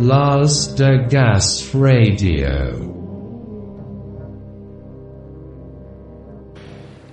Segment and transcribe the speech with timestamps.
[0.00, 2.92] Lars de Gas Radio.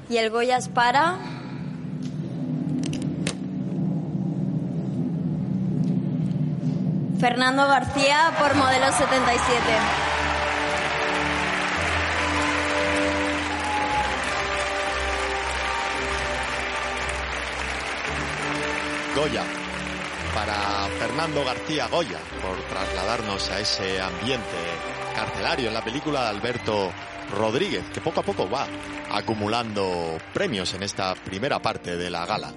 [0.10, 1.20] Y el Goya es para...
[7.20, 9.62] Fernando García por modelo 77.
[19.16, 19.61] Goya
[20.46, 24.58] para Fernando García Goya por trasladarnos a ese ambiente
[25.14, 26.92] carcelario en la película de Alberto
[27.38, 28.66] Rodríguez, que poco a poco va
[29.12, 32.52] acumulando premios en esta primera parte de la gala.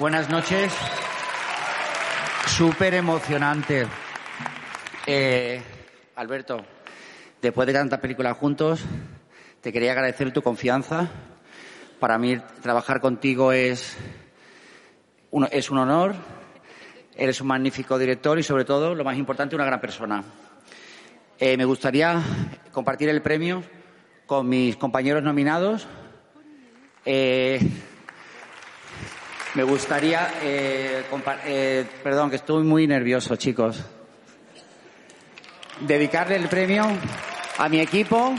[0.00, 0.72] Buenas noches.
[2.46, 3.86] Súper emocionante.
[5.06, 5.62] Eh,
[6.16, 6.64] Alberto,
[7.40, 8.80] después de tantas películas juntos,
[9.60, 11.08] te quería agradecer tu confianza.
[12.00, 13.96] Para mí trabajar contigo es,
[15.50, 16.14] es un honor.
[17.16, 20.24] Eres un magnífico director y, sobre todo, lo más importante, una gran persona.
[21.38, 22.20] Eh, me gustaría
[22.72, 23.62] compartir el premio
[24.26, 25.86] con mis compañeros nominados.
[27.04, 27.60] Eh,
[29.54, 31.04] me gustaría, eh,
[31.46, 33.84] eh, perdón, que estoy muy nervioso, chicos.
[35.80, 36.84] Dedicarle el premio
[37.58, 38.34] a mi equipo,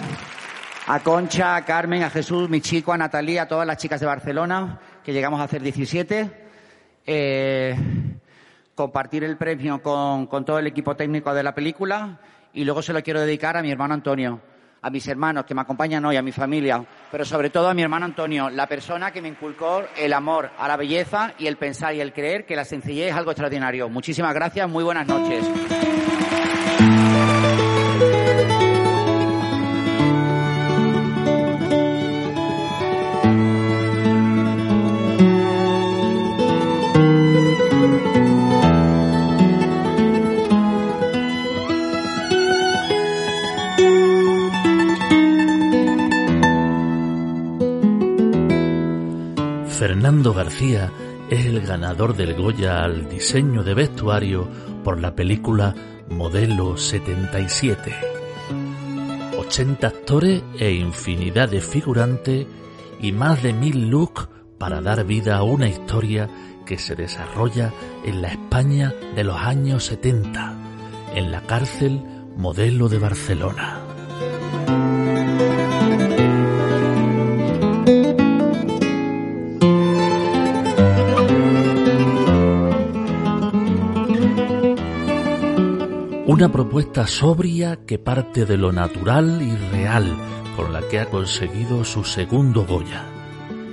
[0.88, 4.06] a Concha, a Carmen, a Jesús, mi chico, a Natalia, a todas las chicas de
[4.06, 6.45] Barcelona, que llegamos a hacer 17.
[7.06, 7.76] Eh,
[8.74, 12.20] compartir el premio con, con todo el equipo técnico de la película
[12.54, 14.42] y luego se lo quiero dedicar a mi hermano Antonio
[14.86, 17.82] a mis hermanos que me acompañan hoy, a mi familia, pero sobre todo a mi
[17.82, 21.96] hermano Antonio, la persona que me inculcó el amor a la belleza y el pensar
[21.96, 23.90] y el creer que la sencillez es algo extraordinario.
[23.90, 25.44] Muchísimas gracias, muy buenas noches.
[50.36, 50.92] García
[51.30, 54.48] es el ganador del Goya al diseño de vestuario
[54.84, 55.74] por la película
[56.10, 57.96] Modelo 77.
[59.38, 62.46] 80 actores e infinidad de figurantes
[63.00, 64.28] y más de mil looks
[64.60, 66.30] para dar vida a una historia
[66.66, 70.54] que se desarrolla en la España de los años 70,
[71.16, 72.02] en la cárcel
[72.36, 73.82] Modelo de Barcelona.
[86.36, 90.18] Una propuesta sobria que parte de lo natural y real
[90.58, 93.06] con la que ha conseguido su segundo Goya.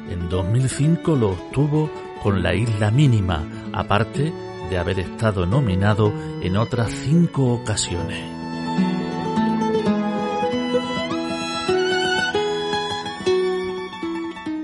[0.08, 1.90] En 2005 lo obtuvo
[2.22, 4.32] con La Isla Mínima, aparte
[4.70, 8.22] de haber estado nominado en otras cinco ocasiones.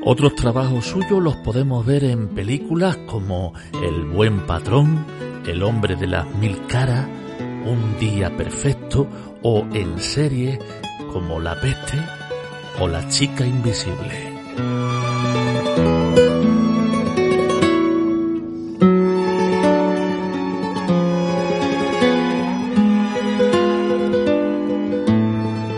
[0.05, 5.05] Otros trabajos suyos los podemos ver en películas como El buen patrón,
[5.45, 7.18] El hombre de las mil caras,
[7.65, 9.07] Un día perfecto
[9.43, 10.59] o en series
[11.13, 11.99] como La peste
[12.81, 14.39] o La chica invisible.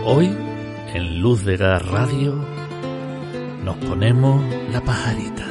[0.05, 0.35] Hoy,
[0.93, 2.35] en Luz de Gas Radio,
[3.63, 5.45] nos ponemos la pajarita.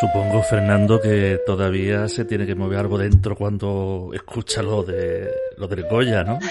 [0.00, 5.68] Supongo, Fernando, que todavía se tiene que mover algo dentro cuando escucha lo de lo
[5.68, 6.38] del Goya, ¿no?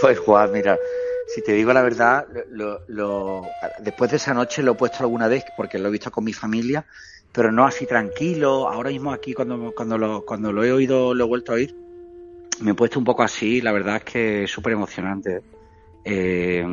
[0.00, 0.76] Pues Juan, mira,
[1.32, 3.42] si te digo la verdad, lo, lo-
[3.84, 6.32] después de esa noche lo he puesto alguna vez porque lo he visto con mi
[6.32, 6.84] familia,
[7.30, 8.68] pero no así tranquilo.
[8.68, 11.72] Ahora mismo aquí cuando, cuando, lo, cuando lo he oído, lo he vuelto a oír,
[12.62, 13.60] me he puesto un poco así.
[13.60, 15.40] La verdad es que es súper emocionante.
[16.04, 16.66] Eh,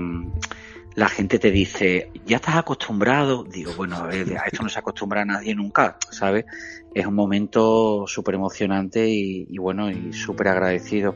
[0.96, 3.44] la gente te dice, ya estás acostumbrado.
[3.44, 6.46] Digo, bueno, eh, a esto no se acostumbra nadie nunca, ¿sabes?
[6.94, 11.16] Es un momento súper emocionante y, y bueno, y súper agradecido.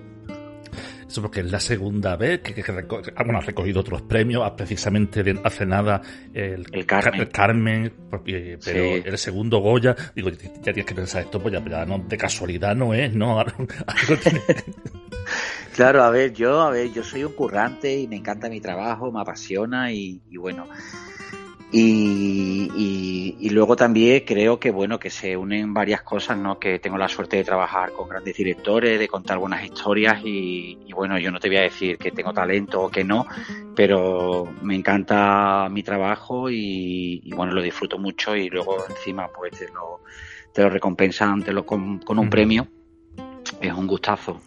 [1.08, 4.42] Eso porque es la segunda vez que, que reco- ah, bueno, has recogido otros premios,
[4.46, 6.02] ah, precisamente de- hace nada
[6.34, 7.22] el, El Carmen.
[7.22, 9.02] el Carmen, porque- pero Sí.
[9.06, 12.76] el segundo Goya, digo, ya tienes que pensar esto, pues ya, ya no, de casualidad
[12.76, 13.44] no es, ¿no?
[15.76, 19.12] Claro, a ver, yo, a ver, yo soy un currante y me encanta mi trabajo,
[19.12, 20.68] me apasiona y, y bueno,
[21.74, 26.60] y, y, y, luego también creo que bueno que se unen varias cosas, ¿no?
[26.60, 30.94] Que tengo la suerte de trabajar con grandes directores, de contar buenas historias y, y,
[30.94, 33.26] bueno, yo no te voy a decir que tengo talento o que no,
[33.76, 39.68] pero me encanta mi trabajo y, bueno, lo disfruto mucho y luego encima pues te
[39.70, 40.02] lo,
[40.54, 42.68] te lo recompensan te lo, con, con un premio.
[43.60, 44.40] Es un gustazo.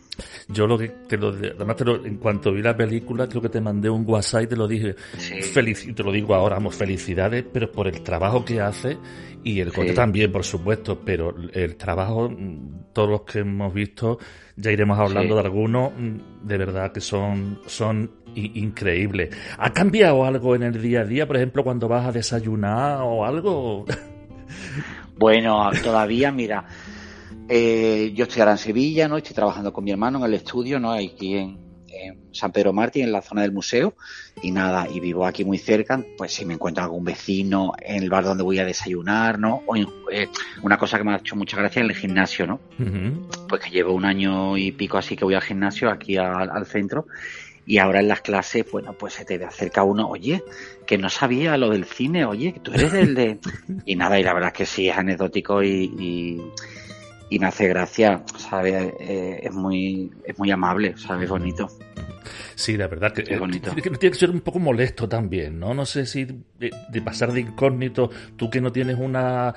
[0.49, 3.49] Yo lo que te lo, además te lo, en cuanto vi la película, creo que
[3.49, 4.95] te mandé un WhatsApp y te lo dije.
[5.19, 5.93] Sí.
[5.95, 8.97] Te lo digo ahora, vamos, felicidades, pero por el trabajo que hace
[9.45, 9.95] y el Sí.
[9.95, 14.19] también, por supuesto, pero el trabajo, mm, todos los que hemos visto,
[14.57, 15.41] ya iremos hablando Sí.
[15.41, 19.31] de algunos, mm, de verdad que son, son increíbles.
[19.59, 23.25] ¿Ha cambiado algo en el día a día, por ejemplo, cuando vas a desayunar o
[23.25, 23.85] algo?
[25.19, 26.65] Bueno, todavía, mira,
[27.48, 29.16] eh, yo estoy ahora en Sevilla, ¿no?
[29.16, 30.93] Estoy trabajando con mi hermano en el estudio, ¿no?
[30.93, 31.58] Aquí en,
[31.88, 33.94] en San Pedro Martín, en la zona del museo.
[34.43, 38.10] Y nada, y vivo aquí muy cerca, pues si me encuentro algún vecino en el
[38.10, 39.62] bar donde voy a desayunar, ¿no?
[39.66, 40.28] O en- eh,
[40.62, 42.60] una cosa que me ha hecho mucha gracia en el gimnasio, ¿no?
[43.48, 46.66] Pues que llevo un año y pico así que voy al gimnasio aquí al, al
[46.66, 47.06] centro
[47.69, 50.43] y ahora en las clases, bueno, pues se te acerca uno, oye,
[50.87, 53.38] que no sabía lo del cine, oye, que tú eres el de...
[53.87, 56.43] Y nada, y la verdad es que sí, es anecdótico y, y,
[57.28, 58.93] y me hace gracia, ¿sabes?
[59.00, 61.28] Eh, es muy es muy amable, ¿sabes?
[61.28, 61.69] Bonito.
[62.55, 63.70] Sí, la verdad que, Qué eh, bonito.
[63.70, 65.75] tiene que tiene que ser un poco molesto también, ¿no?
[65.75, 69.55] No sé si de, de pasar de incógnito, tú que no tienes una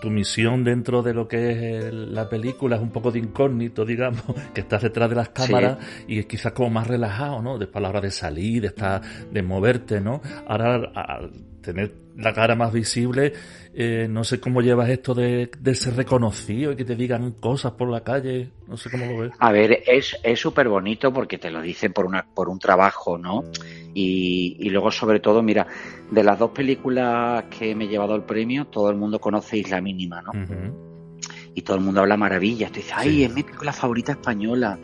[0.00, 4.22] tu misión dentro de lo que es la película es un poco de incógnito, digamos,
[4.54, 7.58] que estás detrás de las cámaras y es quizás como más relajado, ¿no?
[7.58, 10.20] Después a la hora de salir, de estar, de moverte, ¿no?
[10.46, 13.32] Ahora al tener la cara más visible,
[13.72, 17.72] eh, no sé cómo llevas esto de, de ser reconocido y que te digan cosas
[17.72, 19.32] por la calle, no sé cómo lo ves.
[19.38, 23.16] A ver, es es súper bonito porque te lo dicen por una por un trabajo,
[23.18, 23.44] ¿no?
[23.94, 25.66] Y, y luego sobre todo, mira,
[26.10, 29.80] de las dos películas que me he llevado el premio, todo el mundo conoce Isla
[29.80, 30.32] Mínima, ¿no?
[31.54, 32.70] Y todo el mundo habla maravillas.
[32.72, 33.24] Tú dices, ay, Sí.
[33.24, 34.78] es mi película favorita española.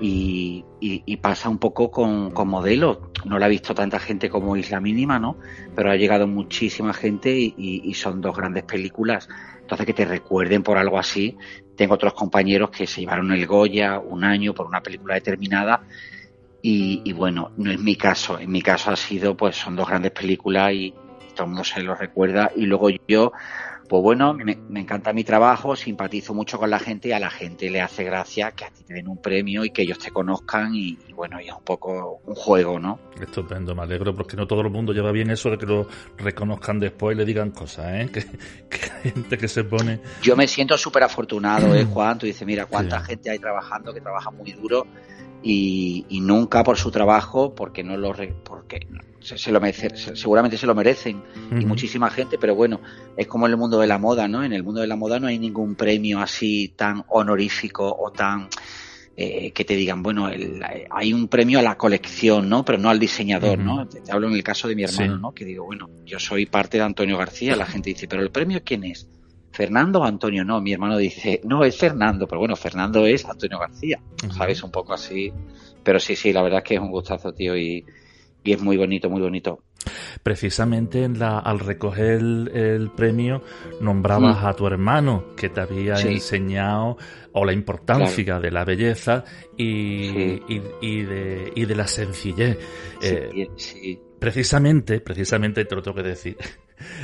[0.00, 3.12] Y, y- y pasa un poco con, con Modelo.
[3.24, 5.38] No la ha visto tanta gente como Isla Mínima, ¿no?
[5.74, 9.28] Pero ha llegado muchísima gente y, y- son dos grandes películas.
[9.60, 11.36] Entonces, que te recuerden por algo así.
[11.76, 15.82] Tengo otros compañeros que se llevaron el Goya un año por una película determinada.
[16.66, 18.38] Y bueno, no es mi caso.
[18.38, 20.94] En mi caso ha sido, pues son dos grandes películas y
[21.34, 22.50] todo el mundo se lo recuerda.
[22.56, 23.32] Y luego yo,
[23.88, 27.30] pues bueno, me, me encanta mi trabajo, simpatizo mucho con la gente y a la
[27.30, 30.10] gente le hace gracia que a ti te den un premio y que ellos te
[30.10, 32.98] conozcan y, y bueno, y es un poco un juego, ¿no?
[33.20, 35.86] Estupendo, me alegro porque no todo el mundo lleva bien eso de que lo
[36.16, 38.10] reconozcan después y le digan cosas, ¿eh?
[38.12, 38.20] Que,
[38.68, 40.00] que hay gente que se pone...
[40.22, 42.18] Yo me siento súper afortunado, ¿eh, Juan?
[42.18, 43.06] Tú dices, mira, cuánta Sí.
[43.10, 44.86] gente hay trabajando, que trabaja muy duro
[45.42, 48.12] y, y nunca por su trabajo, porque no lo...
[48.12, 48.80] re- porque
[49.24, 51.22] se, se lo merece- se- seguramente se lo merecen
[51.58, 52.80] y muchísima gente, pero bueno,
[53.16, 54.44] es como en el mundo de la moda, ¿no?
[54.44, 58.48] En el mundo de la moda no hay ningún premio así tan honorífico o tan
[59.16, 60.60] eh, que te digan, bueno, el-
[60.90, 62.64] hay un premio a la colección, ¿no?
[62.64, 63.58] Pero no al diseñador.
[63.60, 63.86] ¿no?
[63.86, 65.20] Te, te hablo en el caso de mi hermano, Sí.
[65.22, 65.32] ¿no?
[65.32, 68.60] Que digo, bueno, yo soy parte de Antonio García, la gente dice, pero el premio
[68.64, 69.08] quién es?
[69.52, 73.58] Fernando o Antonio, no, mi hermano dice, no, es Fernando, pero bueno, Fernando es Antonio
[73.60, 74.00] García.
[74.36, 74.60] ¿sabes?
[74.64, 75.32] Un poco así,
[75.84, 77.84] pero sí, sí, la verdad es que es un gustazo, tío, y,
[78.44, 79.60] y es muy bonito, muy bonito.
[80.22, 83.42] Precisamente en la, al recoger el, el premio
[83.80, 84.46] nombrabas Mm.
[84.46, 86.08] a tu hermano que te había Sí.
[86.08, 86.96] enseñado
[87.32, 89.24] o la importancia de la belleza
[89.56, 90.42] y, Sí.
[90.48, 92.58] y, y de, y de la sencillez.
[93.02, 94.00] Eh, Sí, sí.
[94.18, 96.36] Precisamente, precisamente te lo tengo que decir.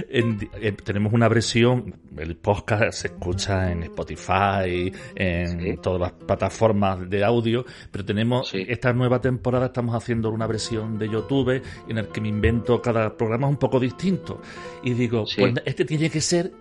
[0.09, 5.77] En- en- tenemos una versión, el podcast se escucha en Spotify, en Sí.
[5.83, 8.65] todas las plataformas de audio, pero tenemos Sí.
[8.69, 13.17] esta nueva temporada estamos haciendo una versión de YouTube en el que me invento cada
[13.17, 14.41] programa un poco distinto
[14.83, 15.41] y digo, Sí.
[15.41, 16.53] pues este tiene que ser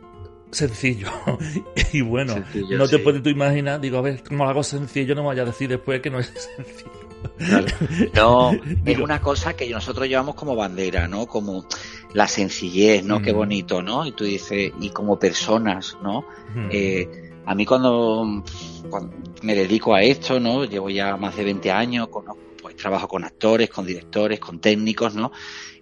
[0.51, 1.09] sencillo
[1.93, 5.13] y bueno, Sencillo, no te puedes tú imaginar, digo, a ver, como lo hago sencillo,
[5.15, 6.91] no me vaya a decir después que no es sencillo.
[7.37, 7.67] Claro.
[8.15, 8.51] No,
[8.85, 11.27] es una cosa que nosotros llevamos como bandera, ¿no?
[11.27, 11.65] Como
[12.13, 13.21] la sencillez, ¿no?
[13.21, 14.05] Qué bonito, ¿no?
[14.05, 16.25] Y tú dices, y como personas, ¿no?
[16.71, 18.43] Eh, a mí cuando,
[18.89, 20.65] cuando me dedico a esto, ¿no?
[20.65, 25.15] Llevo ya más de 20 años, conozco, pues trabajo con actores, con directores, con técnicos,
[25.15, 25.31] ¿no?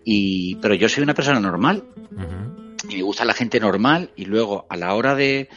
[0.03, 1.83] Y, pero yo soy una persona normal
[2.89, 5.49] y me gusta la gente normal y luego a la hora de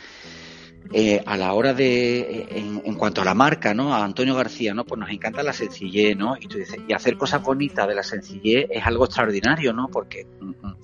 [0.92, 4.34] eh, a la hora de eh, en, en cuanto a la marca no a Antonio
[4.34, 7.86] García no pues nos encanta la sencillez no y tú dices y hacer cosas bonitas
[7.86, 10.76] de la sencillez es algo extraordinario no porque mm, mm,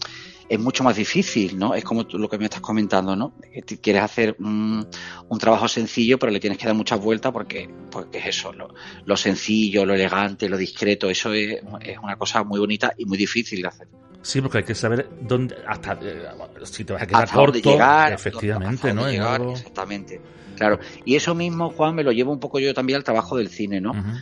[0.48, 1.75] es mucho más difícil, ¿no?
[1.75, 3.34] Es como tú, lo que me estás comentando, ¿no?
[3.66, 4.86] Que quieres hacer un,
[5.28, 8.72] un, trabajo sencillo, pero le tienes que dar muchas vueltas porque, porque es eso, lo,
[9.04, 13.18] lo sencillo, lo elegante, lo discreto, eso es, es, una cosa muy bonita y muy
[13.18, 13.88] difícil de hacer.
[14.26, 16.26] Sí, porque hay que saber dónde, hasta, eh,
[16.64, 19.09] si te vas a quedar corto, llegar, efectivamente, ¿no?
[19.09, 19.52] Llegar, algo...
[19.52, 20.21] Exactamente.
[20.56, 20.80] Claro.
[21.04, 23.80] Y eso mismo, Juan, me lo llevo un poco yo también al trabajo del cine,
[23.80, 23.92] ¿no?
[23.92, 24.21] Uh -huh.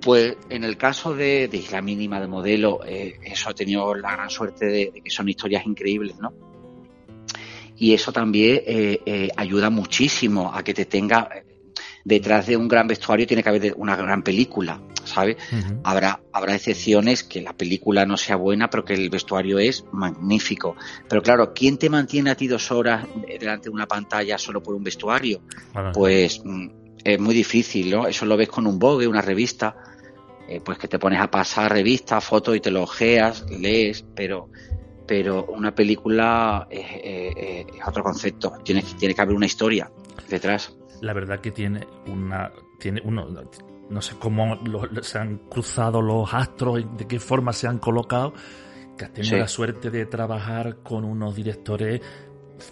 [0.00, 4.12] Pues en el caso de, de Isla Mínima de Modelo, eh, eso ha tenido la
[4.12, 6.32] gran suerte de, de, que son historias increíbles, ¿no?
[7.76, 11.28] Y eso también eh, eh, ayuda muchísimo a que te tenga
[12.02, 15.36] detrás de un gran vestuario tiene que haber una gran película, ¿sabes?
[15.52, 15.80] Uh -huh.
[15.84, 20.76] Habrá, habrá excepciones que la película no sea buena, pero que el vestuario es magnífico.
[21.08, 23.06] Pero claro, ¿quién te mantiene a ti dos horas
[23.38, 25.40] delante de una pantalla solo por un vestuario?
[25.92, 26.42] Pues
[27.04, 28.06] es muy difícil, ¿no?
[28.06, 29.76] Eso lo ves con un Vogue, una revista,
[30.48, 34.50] eh, pues que te pones a pasar revistas, fotos y te lo ojeas, lees, pero
[35.06, 39.90] pero una película es, es, es otro concepto, tiene, tiene que haber una historia
[40.28, 40.76] detrás.
[41.00, 43.26] La verdad que tiene una tiene uno
[43.90, 48.34] no sé cómo lo, se han cruzado los astros, de qué forma se han colocado,
[48.96, 49.40] que has tenido sí.
[49.40, 52.00] la suerte de trabajar con unos directores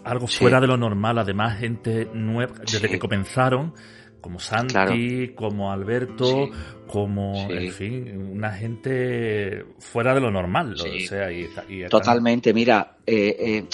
[0.04, 2.88] algo fuera de lo normal, además gente nueva, desde sí.
[2.88, 3.72] que comenzaron,
[4.20, 4.94] como Santi, claro.
[5.36, 6.50] como Alberto,
[6.88, 10.74] como, en fin, una gente fuera de lo normal.
[10.74, 13.64] O sea, y, y Totalmente, mira, eh, eh,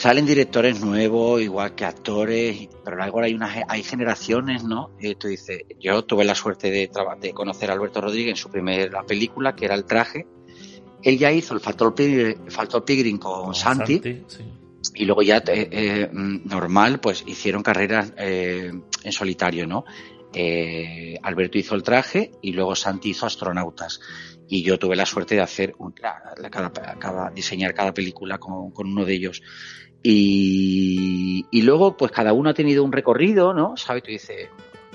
[0.00, 4.92] salen directores nuevos, igual que actores, pero luego hay, unas, hay generaciones, ¿no?
[4.98, 6.90] Eh, tú dices, yo tuve la suerte de,
[7.20, 10.26] de conocer a Alberto Rodríguez en su primera película, que era El Traje.
[11.02, 13.94] Él ya hizo el Factor Pigrin, Factor Pigrin con, con Santi.
[13.94, 14.44] Santi sí
[14.94, 18.72] y luego ya eh, eh, normal pues hicieron carreras eh,
[19.04, 19.84] en solitario no
[20.32, 24.00] eh, Alberto hizo el traje y luego Santi hizo astronautas
[24.48, 28.38] y yo tuve la suerte de hacer un, la, la, cada, cada, diseñar cada película
[28.38, 29.42] con, con uno de ellos
[30.02, 34.48] y, y, luego pues cada uno ha tenido un recorrido no sabes tú dices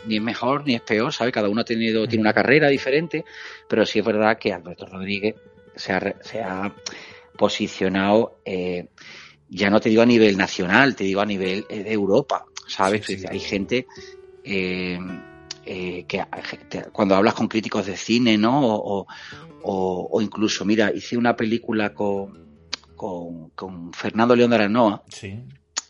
[0.08, 3.24] ni es mejor ni es peor sabes cada uno ha tenido tiene una carrera diferente
[3.68, 5.36] pero sí es verdad que Alberto Rodríguez
[5.76, 6.74] se ha, se ha
[7.38, 8.88] posicionado eh,
[9.50, 13.06] ya no te digo a nivel nacional, te digo a nivel de Europa, ¿sabes?
[13.06, 13.26] Sí, sí.
[13.30, 13.88] Hay gente
[14.44, 15.00] eh,
[15.66, 16.24] eh, que
[16.92, 18.76] cuando hablas con críticos de cine, ¿no?
[18.76, 19.08] O,
[19.64, 22.45] o, o incluso, mira, hice una película con,
[22.96, 25.04] con, con Fernando León de Aranoa.
[25.10, 25.44] Sí.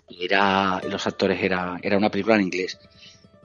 [0.10, 2.80] Y era, los actores era, era una película en inglés.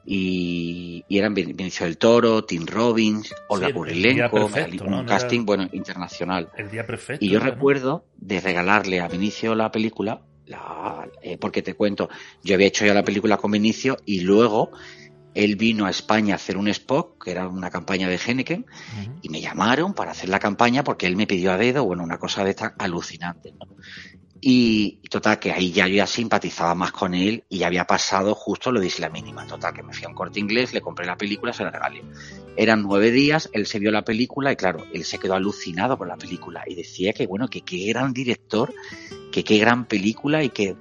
[0.04, 5.06] Y, y, eran Benicio del Toro, Tim Robbins, Olga sí, Kurilenko, un ¿no?
[5.06, 6.48] casting bueno internacional.
[6.56, 7.24] El día perfecto.
[7.24, 7.44] Y yo ¿no?
[7.44, 12.08] recuerdo de regalarle a Benicio la película, la, eh, porque te cuento,
[12.42, 14.72] yo había hecho ya la película con Benicio y luego
[15.34, 19.00] él vino a España a hacer un spot, que era una campaña de Henneken, uh
[19.00, 19.18] -huh.
[19.22, 22.18] y me llamaron para hacer la campaña porque él me pidió a dedo, bueno, una
[22.18, 23.52] cosa de esta alucinante.
[23.52, 23.66] ¿no?
[24.42, 28.34] Y, total, que ahí ya yo ya simpatizaba más con él y ya había pasado
[28.34, 29.46] justo lo de Isla Mínima.
[29.46, 32.02] Total, que me fui a un corte inglés, le compré la película, se la regalé.
[32.56, 36.08] Eran nueve días, él se vio la película y claro, él se quedó alucinado por
[36.08, 38.72] la película y decía que bueno, que qué gran director,
[39.30, 40.76] que qué gran película y que,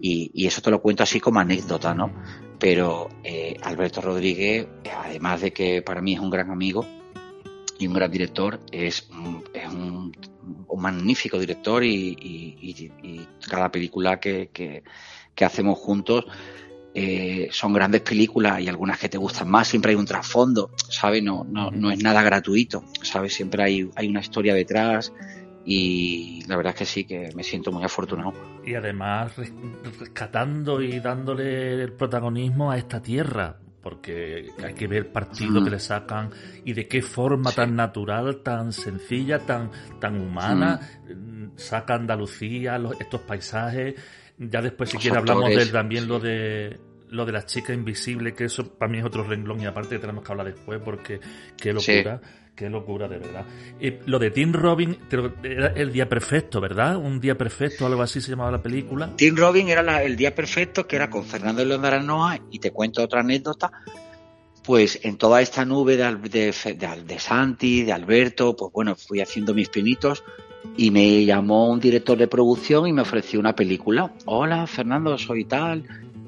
[0.00, 2.10] y, y eso te lo cuento así como anécdota, ¿no?
[2.58, 6.84] Pero eh, Alberto Rodríguez, además de que para mí es un gran amigo
[7.78, 9.08] y un gran director, es,
[9.52, 10.12] es un
[10.74, 14.82] un magnífico director y, y, y cada película que, que,
[15.34, 16.24] que hacemos juntos
[16.94, 21.22] eh, son grandes películas y algunas que te gustan más, siempre hay un trasfondo, ¿sabes?
[21.22, 23.34] No, no, no es nada gratuito, ¿sabes?
[23.34, 25.12] Siempre hay, hay una historia detrás
[25.64, 28.32] y la verdad es que sí, que me siento muy afortunado.
[28.64, 29.32] Y además
[29.98, 35.64] rescatando y dándole el protagonismo a esta tierra, porque hay que ver partido mm.
[35.64, 36.30] que le sacan
[36.64, 37.56] y de qué forma sí.
[37.56, 41.50] tan natural, tan sencilla, tan, tan humana mm.
[41.56, 43.94] saca Andalucía, los, estos paisajes.
[44.38, 48.44] Ya después si quieres hablamos de también lo de lo de la chica invisible, que
[48.44, 51.20] eso para mí es otro renglón y aparte tenemos que hablar después porque
[51.56, 52.20] qué locura.
[52.22, 52.43] Sí.
[52.54, 53.44] Qué locura, de verdad.
[53.80, 54.96] Y lo de Tim Robin
[55.42, 56.96] era el día perfecto, ¿verdad?
[56.96, 59.10] Un día perfecto, algo así se llamaba la película.
[59.16, 62.70] Tim Robin era el día perfecto, que era con Fernando León de Aranoa, y te
[62.70, 63.72] cuento otra anécdota.
[64.62, 66.54] Pues en toda esta nube de,
[67.04, 70.22] de Santi, de Alberto, pues bueno, fui haciendo mis pinitos
[70.76, 74.14] y me llamó un director de producción y me ofreció una película.
[74.24, 75.84] Hola, Fernando, soy tal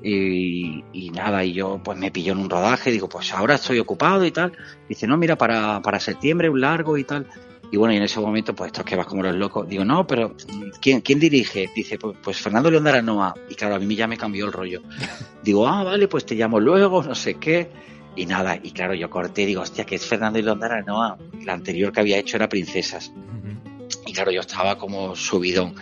[0.08, 3.80] y, y, nada, y yo pues me pilló en un rodaje, digo, pues ahora estoy
[3.80, 4.52] ocupado y tal.
[4.88, 7.26] Dice, no, mira, para, para septiembre un largo y tal.
[7.72, 9.68] Y bueno, y en ese momento, pues estos que vas como los locos.
[9.68, 10.36] Digo, no, pero
[10.80, 11.68] ¿quién, quién dirige?
[11.74, 13.34] Dice, pues, pues Fernando León de Aranoa.
[13.50, 14.82] Y claro, a mí ya me cambió el rollo.
[15.42, 17.68] Digo, ah, vale, pues te llamo luego, no sé qué.
[18.14, 21.18] Y nada, y claro, yo corté, digo, hostia, que es Fernando León de Aranoa.
[21.44, 23.12] La anterior que había hecho era Princesas.
[24.06, 25.74] Y claro, yo estaba como subidón.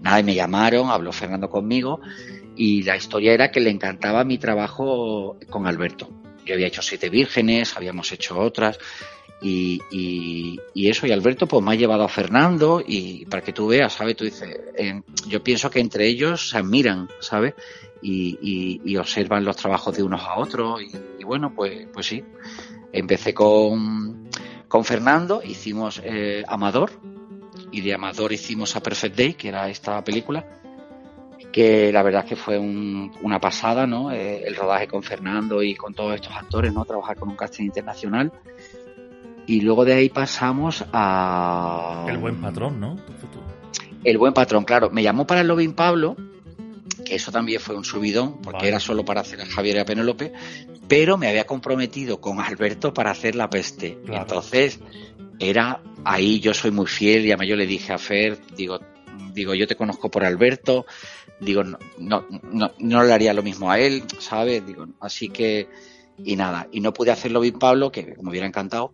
[0.00, 2.00] Nada, y me llamaron, habló Fernando conmigo
[2.56, 6.10] y la historia era que le encantaba mi trabajo con Alberto.
[6.44, 8.78] Yo había hecho Siete Vírgenes, habíamos hecho otras
[9.44, 13.66] y, y, eso, y Alberto pues me ha llevado a Fernando y para que tú
[13.66, 14.16] veas, ¿sabes?
[14.16, 14.48] Tú dices,
[15.28, 17.54] yo pienso que entre ellos se admiran, ¿sabes?
[18.00, 22.24] Y, y, observan los trabajos de unos a otros y, bueno, pues, pues sí.
[22.92, 24.30] Empecé con,
[24.68, 26.92] con Fernando, hicimos eh, Amador
[27.72, 30.62] y de Amador hicimos a Perfect Day, que era esta película
[31.54, 34.10] que la verdad es que fue una pasada, ¿no?
[34.10, 36.84] Eh, el rodaje con Fernando y con todos estos actores, ¿no?
[36.84, 38.32] Trabajar con un casting internacional.
[39.46, 42.06] Y luego de ahí pasamos a...
[42.08, 42.96] El buen patrón, ¿no?
[44.02, 44.90] El buen patrón, claro.
[44.90, 46.16] Me llamó para el Lobin Pablo,
[47.04, 49.84] que eso también fue un subidón, porque era solo para hacer a Javier y a
[49.84, 50.32] Penélope,
[50.88, 53.96] pero me había comprometido con Alberto para hacer la peste.
[54.08, 54.80] Entonces,
[55.38, 58.80] era ahí yo soy muy fiel, y además yo le dije a Fer, digo,
[59.32, 60.86] digo, yo te conozco por Alberto,
[61.40, 64.66] digo, no, no, no, no le haría lo mismo a él, ¿sabes?
[64.66, 65.68] Digo, así que,
[66.18, 68.92] y nada, y no pude hacerlo bien Pablo, que me hubiera encantado,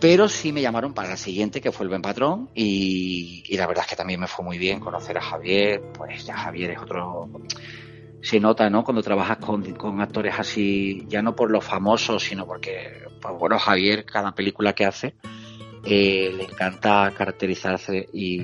[0.00, 3.84] pero sí me llamaron para la siguiente, que fue el buen patrón, y, la verdad
[3.84, 7.28] es que también me fue muy bien conocer a Javier, pues ya Javier es otro...
[8.20, 8.82] Se nota, ¿no?
[8.82, 13.60] Cuando trabajas con, con actores así, ya no por los famosos, sino porque, pues bueno,
[13.60, 15.14] Javier, cada película que hace,
[15.90, 18.42] eh, le encanta caracterizarse y,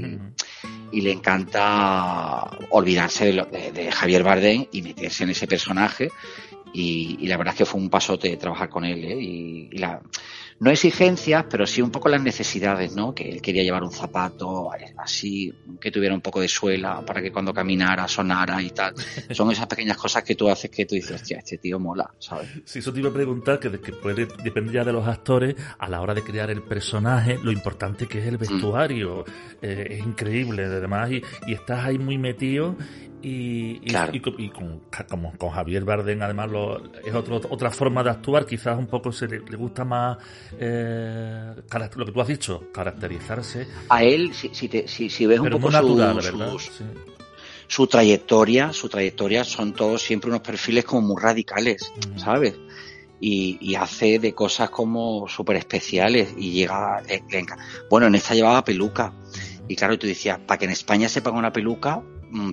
[0.92, 6.08] y le encanta olvidarse de, Javier Bardem y meterse en ese personaje.
[6.72, 9.04] Y, la verdad es que fue un pasote trabajar con él.
[9.04, 9.16] ¿eh?
[9.20, 10.00] Y, y la,
[10.60, 13.14] no exigencias, pero sí un poco las necesidades, ¿no?
[13.14, 17.32] Que él quería llevar un zapato así, que tuviera un poco de suela para que
[17.32, 18.94] cuando caminara sonara y tal.
[19.30, 22.48] Son esas pequeñas cosas que tú haces que tú dices, hostia, este tío mola, ¿sabes?
[22.64, 25.88] Sí, eso te iba a preguntar, que, que puede depender ya de los actores a
[25.88, 28.40] la hora de crear el personaje, lo importante que es el mm.
[28.40, 29.24] vestuario.
[29.60, 32.76] Eh, es increíble, además, y, y estás ahí muy metido
[33.24, 34.82] y, y, con,
[35.38, 36.50] con, Javier Bardem, además,
[37.06, 38.44] es otro, otra forma de actuar.
[38.44, 40.18] Quizás un poco se le, gusta más
[40.60, 41.54] eh,
[41.96, 43.66] lo que tú has dicho, caracterizarse.
[43.88, 44.68] A él, si, si,
[45.08, 46.60] si, ves un poco su,
[47.66, 52.18] su, trayectoria, su trayectoria son todos siempre unos perfiles como muy radicales, mm.
[52.18, 52.54] ¿sabes?
[53.20, 57.02] Y, y, hace de cosas como súper especiales y llega,
[57.88, 59.14] bueno, en esta llevaba peluca.
[59.66, 62.02] Y claro, tú decías, para que en España se ponga una peluca,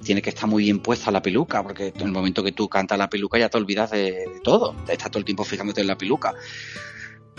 [0.03, 2.97] tiene que estar muy bien puesta la peluca, porque en el momento que tú cantas
[2.97, 6.33] la peluca ya te olvidas de, todo, estás todo el tiempo fijándote en la peluca.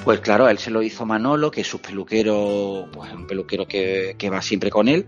[0.05, 4.17] Pues claro, él se lo hizo Manolo, que es su peluquero, pues un peluquero que,
[4.33, 5.07] va siempre con él.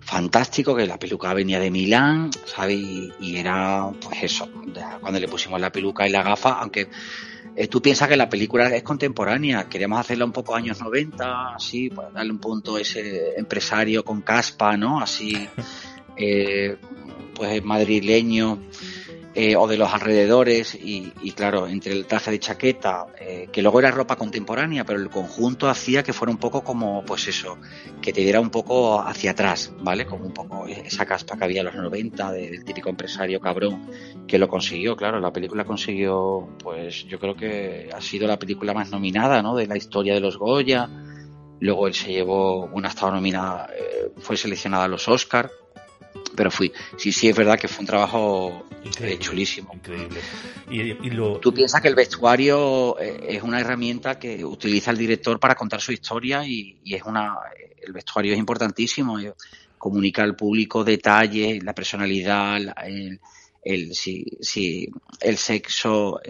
[0.00, 2.78] Fantástico, que la peluca venía de Milán, ¿sabes?
[3.20, 4.48] Y, era, pues eso,
[5.00, 6.88] cuando le pusimos la peluca y la gafa, aunque
[7.56, 11.90] eh, tú piensas que la película es contemporánea, queríamos hacerla un poco años 90, así,
[11.90, 15.00] para darle un punto a ese empresario con caspa, ¿no?
[15.00, 15.48] Así,
[16.16, 16.76] eh,
[17.34, 18.58] pues madrileño.
[19.32, 23.78] Eh, o de los alrededores y, claro, entre el traje de chaqueta, eh, que luego
[23.78, 27.56] era ropa contemporánea, pero el conjunto hacía que fuera un poco como, pues eso,
[28.02, 30.04] que te diera un poco hacia atrás, ¿vale?
[30.04, 33.88] Como un poco esa caspa que había en los 90 del típico empresario cabrón
[34.26, 38.74] que lo consiguió, claro, la película consiguió, pues yo creo que ha sido la película
[38.74, 39.54] más nominada, ¿no?
[39.54, 40.90] De la historia de los Goya.
[41.60, 45.50] Luego él se llevó una estaba nominada, eh, fue seleccionada a los Oscar
[46.34, 46.72] pero fui.
[46.96, 48.66] Sí, sí, es verdad que fue un trabajo
[49.00, 49.72] eh, chulísimo.
[49.74, 50.20] Increíble.
[50.70, 50.94] Y,
[51.40, 55.80] Tú piensas que el vestuario eh, es una herramienta que utiliza el director para contar
[55.80, 57.36] su historia y, es una.
[57.80, 59.18] El vestuario es importantísimo.
[59.18, 59.32] Eh,
[59.78, 63.18] comunica al público detalles, la personalidad, el,
[63.64, 63.92] el,
[65.20, 66.20] el sexo,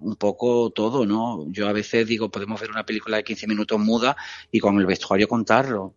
[0.00, 1.46] un poco todo, ¿no?
[1.50, 4.14] Yo a veces digo, podemos ver una película de 15 minutos muda
[4.52, 5.94] y con el vestuario contarlo.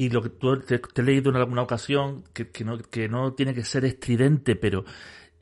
[0.00, 3.52] Y lo que tú te, he leído en alguna ocasión, que, no, que no tiene
[3.52, 4.82] que ser estridente, pero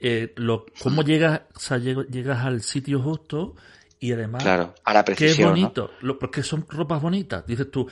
[0.00, 1.42] eh, lo, cómo llegas,
[2.10, 3.54] llegas al sitio justo
[4.00, 7.46] y además claro, a la precisión, qué bonito, porque son ropas bonitas.
[7.46, 7.88] Dices tú,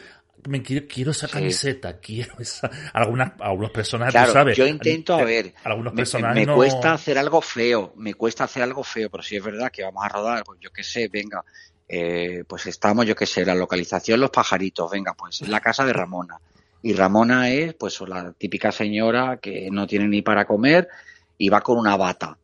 [0.49, 2.69] me quiero, quiero esa camiseta, quiero esa.
[2.93, 4.57] Algunas, algunas personas, claro, sabes.
[4.57, 9.09] Yo intento, a ver, algunos me, cuesta hacer algo feo, me cuesta hacer algo feo,
[9.09, 11.45] pero si es verdad que vamos a rodar, pues yo qué sé, venga,
[11.89, 15.85] eh, pues estamos, yo qué sé, la localización Los Pajaritos, venga, pues en la casa
[15.85, 16.41] de Ramona.
[16.83, 20.89] Y Ramona es, pues, la típica señora que no tiene ni para comer
[21.39, 22.39] y va con una bata.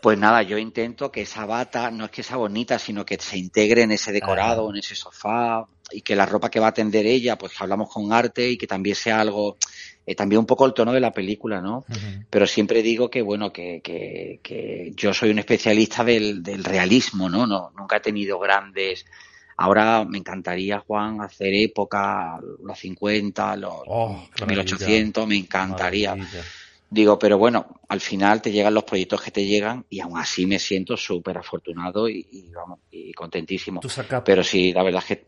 [0.00, 3.36] Pues nada, yo intento que esa bata no es que sea bonita, sino que se
[3.36, 7.06] integre en ese decorado, en ese sofá, y que la ropa que va a tender
[7.06, 9.58] ella, pues que hablamos con arte y que también sea algo,
[10.06, 11.84] eh, también un poco el tono de la película, ¿no?
[12.30, 17.28] Pero siempre digo que, bueno, que, que, que yo soy un especialista del, del realismo,
[17.28, 17.46] ¿no?
[17.46, 17.70] ¿no?
[17.76, 19.04] Nunca he tenido grandes
[19.56, 26.16] Ahora me encantaría, Juan, hacer época, los 50, los Oh, qué 1800, me encantaría.
[26.16, 26.52] maravilla.
[26.90, 30.46] Digo, pero bueno, al final te llegan los proyectos que te llegan y aún así
[30.46, 33.84] me siento súper afortunado y, y, vamos, y contentísimo.
[33.84, 35.26] Tú sacas, Pero sí, la verdad es que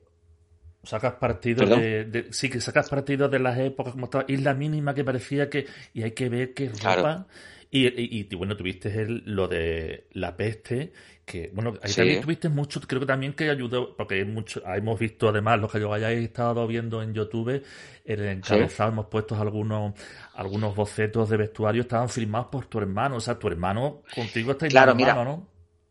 [0.83, 4.25] sacas partido de, de- Sí, que sacas partido de las épocas como estaba.
[4.29, 5.67] Isla mínima que parecía que.
[5.95, 6.81] Y hay que ver qué ropa.
[6.81, 7.27] Claro.
[7.71, 10.93] Y, y, y, bueno, tuviste el, lo de la peste,
[11.31, 11.97] que bueno, ahí Sí.
[11.97, 15.79] también tuviste mucho, creo que también que ayudó, porque mucho, hemos visto además, los que
[15.81, 17.63] yo hayáis estado viendo en YouTube,
[18.05, 19.93] en el encabezado hemos puesto algunos,
[20.35, 24.67] algunos bocetos de vestuario, estaban filmados por tu hermano, o sea, tu hermano contigo está
[24.69, 25.25] Claro, hermano, mira.
[25.25, 25.47] ¿no?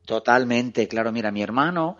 [0.06, 1.12] Totalmente, claro.
[1.12, 1.98] Mira, mi hermano,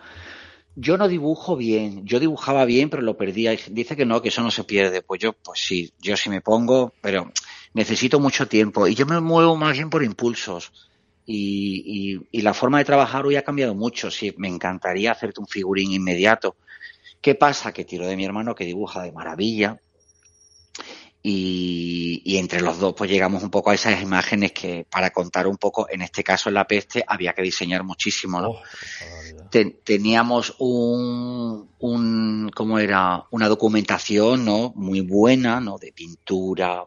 [0.74, 2.06] yo no dibujo bien.
[2.06, 3.46] Yo dibujaba bien, pero lo perdí.
[3.46, 5.02] Hay- Dice que no, que eso no se pierde.
[5.02, 7.30] Pues yo, pues sí, yo sí me pongo, pero
[7.74, 8.86] necesito mucho tiempo.
[8.88, 10.87] Y yo me muevo más bien por impulsos.
[11.30, 14.10] Y, y- y la forma de trabajar hoy ha cambiado mucho.
[14.10, 16.56] Sí, me encantaría hacerte un figurín inmediato.
[17.20, 17.70] ¿Qué pasa?
[17.72, 19.78] Que tiro de mi hermano que dibuja de maravilla.
[21.22, 25.46] Y, y entre los dos pues llegamos un poco a esas imágenes que para contar
[25.48, 28.50] un poco, en este caso en la peste, había que diseñar muchísimo, ¿no?
[28.50, 28.62] Oh.
[29.50, 33.24] Ten- teníamos un, un, ¿cómo era?
[33.32, 34.72] Una documentación, ¿no?
[34.76, 35.76] Muy buena, ¿no?
[35.76, 36.84] De pintura,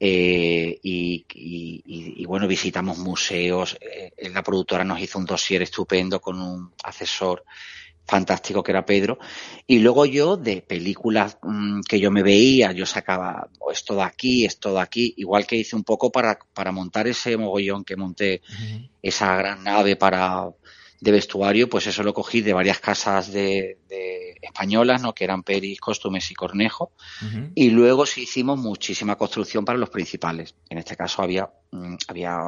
[0.00, 3.76] eh, y, y- y- y, bueno, visitamos museos.
[3.80, 7.44] eh, la productora nos hizo un dossier estupendo con un asesor
[8.06, 9.18] fantástico que era Pedro.
[9.66, 14.02] Y luego yo, de películas mm, que yo me veía, yo sacaba "Oh, esto de
[14.02, 17.96] aquí, esto de aquí, igual que hice un poco para, para montar ese mogollón que
[17.96, 18.42] monté
[19.02, 20.50] esa gran nave para
[21.00, 25.14] de vestuario, pues eso lo cogí de varias casas de, de españolas, ¿no?
[25.14, 26.92] que eran Peris, Costumes y Cornejo,
[27.54, 30.54] y luego sí hicimos muchísima construcción para los principales.
[30.68, 32.38] En este caso había, mm, había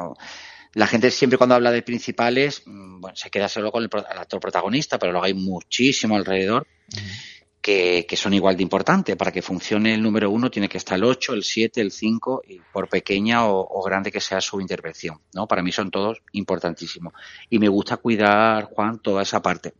[0.73, 4.39] la gente siempre cuando habla de principales, mm, bueno, se queda solo con el, actor
[4.39, 6.67] protagonista, pero luego hay muchísimo alrededor.
[7.63, 9.15] Que, son igual de importantes.
[9.15, 12.43] Para que funcione el número uno tiene que estar el 8, el 7, el 5,
[12.47, 15.19] y por pequeña o, o grande que sea su intervención.
[15.33, 15.47] ¿no?
[15.47, 17.13] Para mí son todos importantísimos.
[17.49, 19.73] Y me gusta cuidar, Juan, toda esa parte.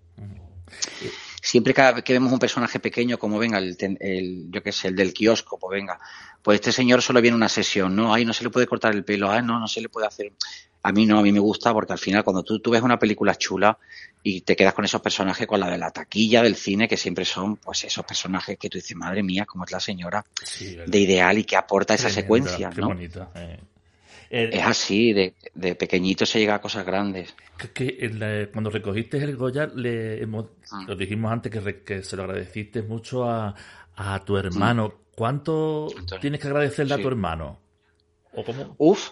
[1.46, 4.88] Siempre cada vez que vemos un personaje pequeño, como venga, el, el yo qué sé,
[4.88, 6.00] el del kiosco, pues venga,
[6.42, 8.14] pues este señor solo viene una sesión, ¿no?
[8.14, 10.32] Ay, no se le puede cortar el pelo, ay, no, no se le puede hacer.
[10.84, 12.98] A mí no, a mí me gusta porque al final cuando tú, tú ves una
[12.98, 13.78] película chula
[14.24, 17.26] y te quedas con esos personajes, con la de la taquilla del cine, que siempre
[17.26, 20.98] son pues esos personajes que tú dices, madre mía, cómo es la señora Sí, de
[21.00, 22.88] ideal y que aporta esa secuencia, Qué ¿no?
[22.88, 23.30] bonita.
[23.36, 23.60] eh.
[24.36, 27.36] El- Es así, de, de pequeñito se llega a cosas grandes.
[27.58, 30.84] Que, que en la- cuando recogiste el Goya, le hemos, Ah.
[30.88, 33.54] lo dijimos antes que, re- que se lo agradeciste mucho a,
[33.96, 34.92] a tu hermano.
[35.16, 35.88] ¿Cuánto
[36.20, 37.60] tienes que agradecerle a tu hermano?
[38.34, 38.74] ¿O cómo?
[38.80, 39.12] Uf,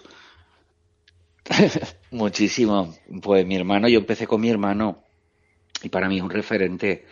[2.10, 2.92] muchísimo.
[3.22, 5.04] Pues mi hermano, yo empecé con mi hermano
[5.82, 7.06] y para mí es un referente.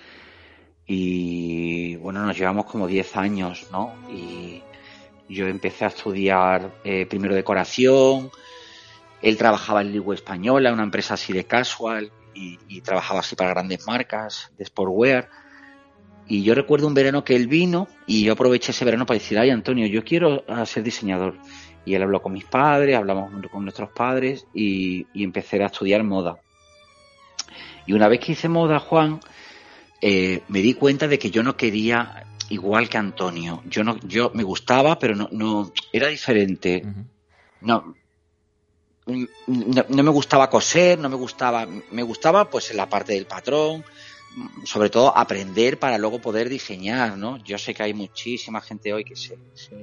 [0.86, 3.94] Y bueno, nos llevamos como 10 años, ¿no?
[4.10, 4.62] Y
[5.30, 8.30] yo empecé a estudiar eh, primero decoración.
[9.22, 13.86] Él trabajaba en Ligua Española, una empresa así de casual, y, trabajaba así para grandes
[13.86, 15.28] marcas de sportwear.
[16.26, 19.38] Y yo recuerdo un verano que él vino y yo aproveché ese verano para decir,
[19.38, 21.36] ay Antonio, yo quiero ah, ser diseñador.
[21.84, 26.02] Y él habló con mis padres, hablamos con nuestros padres y, y empecé a estudiar
[26.02, 26.38] moda.
[27.86, 29.20] Y una vez que hice moda, Juan,
[30.00, 33.62] eh, me di cuenta de que yo no quería igual que Antonio.
[33.66, 36.82] Yo no, yo me gustaba, pero no, no era diferente.
[37.62, 37.94] No,
[39.46, 43.26] no, no me gustaba coser, no me gustaba, me gustaba pues en la parte del
[43.26, 43.84] patrón,
[44.64, 47.38] sobre todo aprender para luego poder diseñar, ¿no?
[47.38, 49.74] Yo sé que hay muchísima gente hoy que se, se-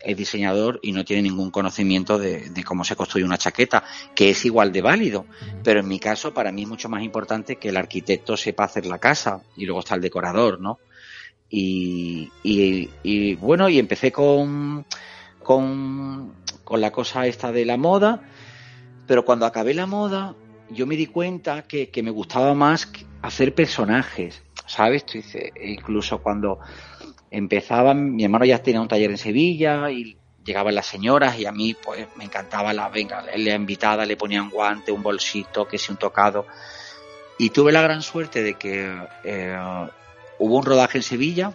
[0.00, 4.30] es diseñador y no tiene ningún conocimiento de, de cómo se construye una chaqueta, que
[4.30, 5.26] es igual de válido,
[5.62, 8.86] pero en mi caso para mí es mucho más importante que el arquitecto sepa hacer
[8.86, 10.78] la casa y luego está el decorador, ¿no?
[11.48, 14.84] Y, bueno, y empecé con,
[15.42, 16.34] con,
[16.70, 18.22] la cosa esta de la moda,
[19.06, 20.34] pero cuando acabé la moda,
[20.70, 22.90] yo me di cuenta que, me gustaba más
[23.22, 25.04] hacer personajes, ¿sabes?
[25.14, 26.58] E incluso cuando
[27.30, 31.52] empezaban, mi hermano ya tenía un taller en Sevilla y llegaban las señoras y a
[31.52, 35.92] mí pues me encantaba la, venga, la invitada, le ponían guante, un bolsito, que si
[35.92, 36.46] un tocado.
[37.38, 38.90] Y tuve la gran suerte de que
[39.24, 39.56] eh,
[40.38, 41.52] hubo un rodaje en Sevilla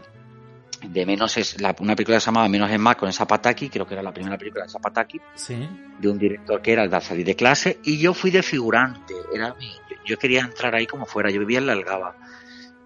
[0.84, 3.86] de menos es la, una película que se llamaba Menos es más con Zapataki, creo
[3.86, 5.56] que era la primera película de Zapataki, Sí.
[6.00, 9.14] de un director que era el de salir de clase, y yo fui de figurante.
[9.32, 9.72] Era mi-
[10.08, 12.16] yo, quería entrar ahí como fuera, yo vivía en la Algaba.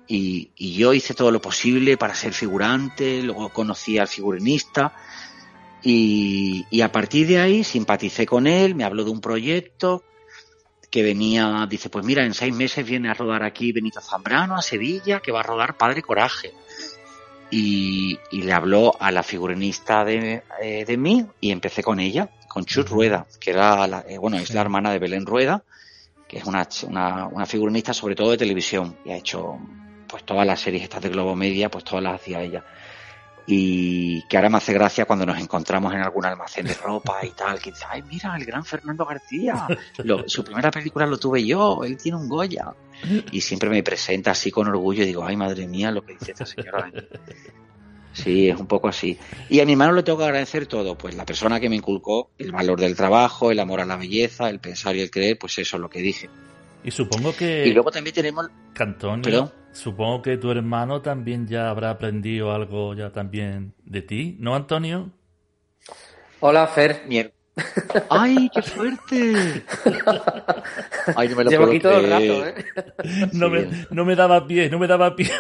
[0.08, 4.92] Y, y yo hice todo lo posible para ser figurante, luego conocí al figurinista,
[5.82, 10.04] y, y a partir de ahí simpaticé con él, me habló de un proyecto
[10.96, 14.62] que venía, dice, pues mira, en seis meses viene a rodar aquí Benito Zambrano a
[14.62, 16.54] Sevilla, que va a rodar Padre Coraje.
[17.52, 22.30] Y, y le habló a la figurinista de, eh, de mí y empecé con ella,
[22.48, 25.64] con Chus Rueda, que era, la- eh, bueno, es la hermana de Belén Rueda,
[26.30, 29.60] que es una, una, una figurinista sobre todo de televisión y ha hecho
[30.08, 32.64] pues todas las series estas de Globo Media, pues todas las hacía ella.
[33.48, 37.30] Y que ahora me hace gracia cuando nos encontramos en algún almacén de ropa y
[37.30, 39.68] tal, que dice, ay, mira, el gran Fernando García,
[40.04, 42.74] Lo- su primera película lo tuve yo, él tiene un Goya.
[43.32, 46.32] Y siempre me presenta así con orgullo y digo, ay, madre mía, lo que dice
[46.32, 46.90] esta señora.
[46.92, 47.08] de mí".
[48.14, 49.20] Sí, es un poco así.
[49.50, 52.32] Y a mi hermano le tengo que agradecer todo, pues la persona que me inculcó
[52.38, 55.58] el valor del trabajo, el amor a la belleza, el pensar y el creer, pues
[55.60, 56.30] eso es lo que dije.
[56.86, 59.52] Y supongo que, Y luego también tenemos Perdón.
[59.72, 65.12] supongo que tu hermano también ya habrá aprendido algo ya también de ti, ¿no, Antonio?
[66.42, 67.02] Hola, Fer.
[67.08, 67.34] mi her-
[68.10, 69.64] ¡Ay, qué fuerte!
[71.16, 72.46] Ay, no me lo Llevo puedo aquí todo el creer.
[72.46, 72.60] rato,
[73.04, 73.30] ¿eh?
[73.34, 75.32] No, me, no me daba pie, no me daba pie.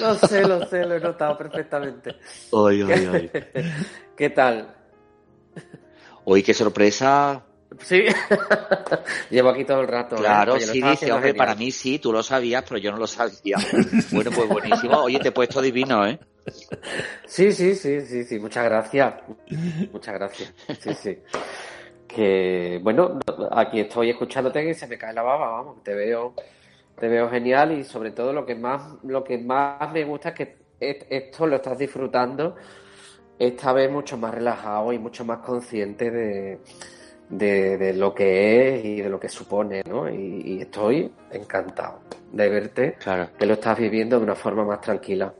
[0.00, 2.14] Lo sé, lo sé, lo he notado perfectamente.
[2.52, 3.30] Ay, ay, ay.
[4.16, 4.68] ¿Qué tal?
[6.26, 7.44] Uy, qué sorpresa.
[7.82, 8.04] Sí.
[9.30, 10.16] Llevo aquí todo el rato.
[10.16, 10.20] ¿eh?
[10.20, 11.36] Claro, lo sí, dice, hombre, genial.
[11.36, 13.56] para mí sí, tú lo sabías, pero yo no lo sabía.
[14.10, 14.98] Bueno, pues buenísimo.
[15.02, 16.18] Oye, te he puesto divino, ¿eh?
[17.26, 18.38] Sí, sí, sí, sí, sí.
[18.38, 19.14] Muchas gracias.
[19.92, 20.54] Muchas gracias.
[20.80, 21.18] Sí, sí.
[22.06, 23.18] Que, bueno,
[23.50, 25.82] aquí estoy escuchándote y se me cae la baba, vamos.
[25.82, 26.34] Te veo,
[26.98, 30.34] te veo genial y sobre todo lo que más, lo que más me gusta es
[30.34, 32.56] que esto lo estás disfrutando
[33.38, 36.60] esta vez mucho más relajado y mucho más consciente de,
[37.28, 40.08] de, de lo que es y de lo que supone, ¿no?
[40.10, 42.00] Y, y estoy encantado
[42.32, 43.30] de verte, Claro.
[43.38, 45.32] que lo estás viviendo de una forma más tranquila.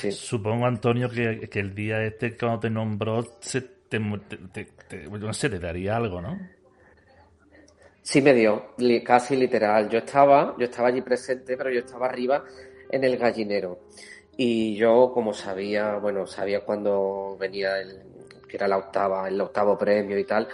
[0.00, 0.10] Sí.
[0.10, 5.06] Supongo, Antonio, que, que el día este cuando te nombró, se te, te- te- te-
[5.08, 6.38] no sé, te daría algo, ¿no?
[8.02, 9.88] Sí me dio, li- casi literal.
[9.88, 12.44] Yo estaba, yo estaba allí presente, pero yo estaba arriba
[12.90, 13.78] en el gallinero.
[14.36, 18.00] Y yo, como sabía, bueno, sabía cuando venía el,
[18.48, 20.48] que era la octava, el octavo premio y tal,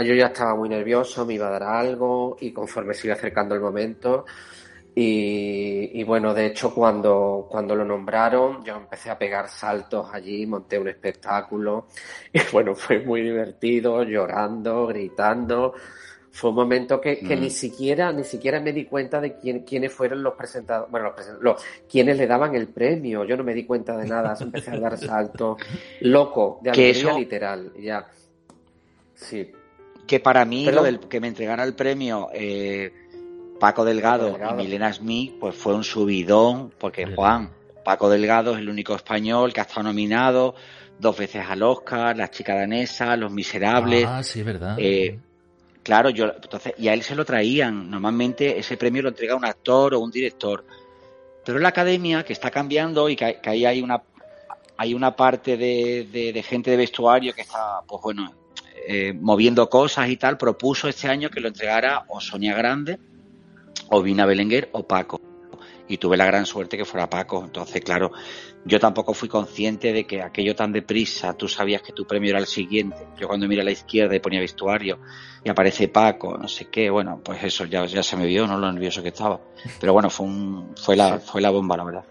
[0.00, 3.54] yo ya estaba muy nervioso, me iba a dar algo, y conforme se iba acercando
[3.54, 4.24] el momento,
[4.94, 10.46] y, y bueno, de hecho, cuando, cuando lo nombraron, yo empecé a pegar saltos allí,
[10.46, 11.88] monté un espectáculo,
[12.32, 15.74] y bueno, fue muy divertido, llorando, gritando.
[16.34, 17.40] Fue un momento que, que Mm.
[17.40, 21.14] ni siquiera, ni siquiera me di cuenta de quién, quiénes fueron los presentados, bueno, los,
[21.16, 23.24] presen- los- quienes le daban el premio.
[23.24, 25.58] Yo no me di cuenta de nada, empecé a dar saltos,
[26.00, 28.08] loco, de alegría eso- literal, ya.
[29.14, 29.52] Sí,
[30.06, 30.76] Que para mí, Perdón.
[30.80, 32.92] lo del que me entregara el premio eh,
[33.60, 37.06] Paco Delgado, y Milena Smith, pues fue un subidón, porque.
[37.14, 37.50] Juan,
[37.84, 40.54] Paco Delgado es el único español que ha estado nominado
[40.98, 44.04] dos veces al Oscar, La chica danesa, Los Miserables.
[44.08, 44.76] Ah, sí, es verdad.
[44.78, 45.18] Eh,
[45.82, 47.90] Claro, yo, entonces, y a él se lo traían.
[47.90, 50.64] Normalmente ese premio lo entrega un actor o un director.
[51.44, 54.00] Pero la academia, que está cambiando y que, que ahí hay una,
[54.76, 58.32] hay una parte de, de- de gente de vestuario que está, pues bueno,
[58.86, 62.98] eh, moviendo cosas y tal, propuso este año que lo entregara o Sonia Grande,
[63.90, 65.20] o Vina Belenguer, o Paco.
[65.88, 67.44] Y tuve la gran suerte que fuera Paco.
[67.44, 68.12] Entonces, claro,
[68.64, 72.38] yo tampoco fui consciente de que aquello tan deprisa, tú sabías que tu premio era
[72.38, 73.06] el siguiente.
[73.18, 75.00] Yo cuando miré a la izquierda y ponía vestuario
[75.44, 78.58] y aparece Paco, no sé qué, bueno, pues eso ya, ya se me vio, ¿no?
[78.58, 79.40] Lo nervioso que estaba.
[79.80, 82.04] Pero bueno, fue un, fue la, fue la bomba, la verdad.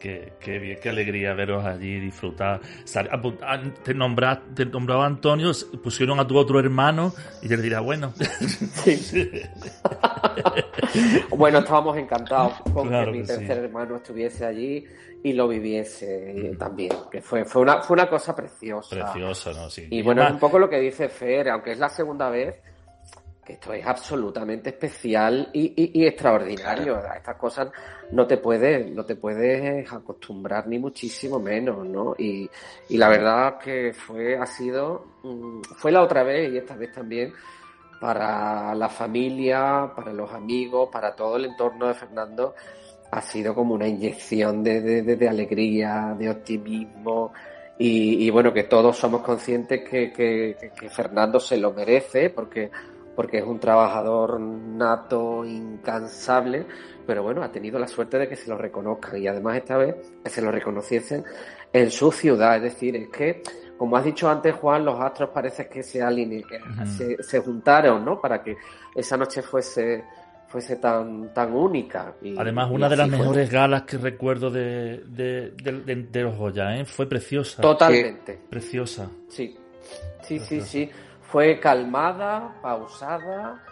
[0.00, 2.60] Qué, qué bien, qué alegría veros allí, disfrutar.
[2.84, 5.52] Sal- apu- ah, Te, nombra- te nombraba Antonio,
[5.84, 8.14] pusieron a tu otro hermano y le dirá, bueno,
[11.30, 13.34] Bueno, estábamos encantados con Claro que mi sí.
[13.34, 14.84] tercer hermano estuviese allí
[15.22, 18.96] y lo viviese eh, también, que fue, fue, una, fue una cosa preciosa.
[19.12, 19.68] precioso, ¿no?
[19.70, 19.86] Sí.
[19.90, 22.56] Y bueno, es un poco lo que dice Fer, aunque es la segunda vez,
[23.50, 26.96] que esto es absolutamente especial y, y- y extraordinario.
[26.96, 27.68] A estas cosas
[28.12, 32.14] no te puedes, no te puedes acostumbrar ni muchísimo menos, ¿no?
[32.18, 32.48] Y,
[32.88, 36.92] y la verdad que fue, ha sido, mm, fue la otra vez y esta vez
[36.92, 37.32] también
[38.00, 42.54] para la familia, para los amigos, para todo el entorno de Fernando,
[43.10, 47.32] ha sido como una inyección de, de- de- de alegría, de optimismo.
[47.78, 52.28] Y, y bueno, que todos somos conscientes que, que- que- que Fernando se lo merece
[52.30, 52.70] porque,
[53.20, 56.64] porque es un trabajador nato, incansable,
[57.06, 59.94] pero bueno, ha tenido la suerte de que se lo reconozcan y además esta vez
[60.24, 61.22] que se lo reconociesen
[61.70, 62.56] en su ciudad.
[62.56, 63.42] Es decir, es que,
[63.76, 66.86] como has dicho antes, Juan, los astros parece que se aline- que Ujú.
[66.86, 68.18] se, se juntaron, ¿no?
[68.18, 68.56] Para que
[68.94, 70.02] esa noche fuese
[70.48, 72.14] fuese tan tan única.
[72.22, 73.18] Y- Además, y una de las fue.
[73.18, 76.86] mejores galas que recuerdo de, de, de- de- de los Goya, ¿eh?
[76.86, 77.60] Fue preciosa.
[77.60, 79.10] Totalmente, Preciosa.
[79.28, 79.58] sí.
[80.22, 80.90] Sí, sí, sí.
[81.30, 83.62] Fue calmada, pausada,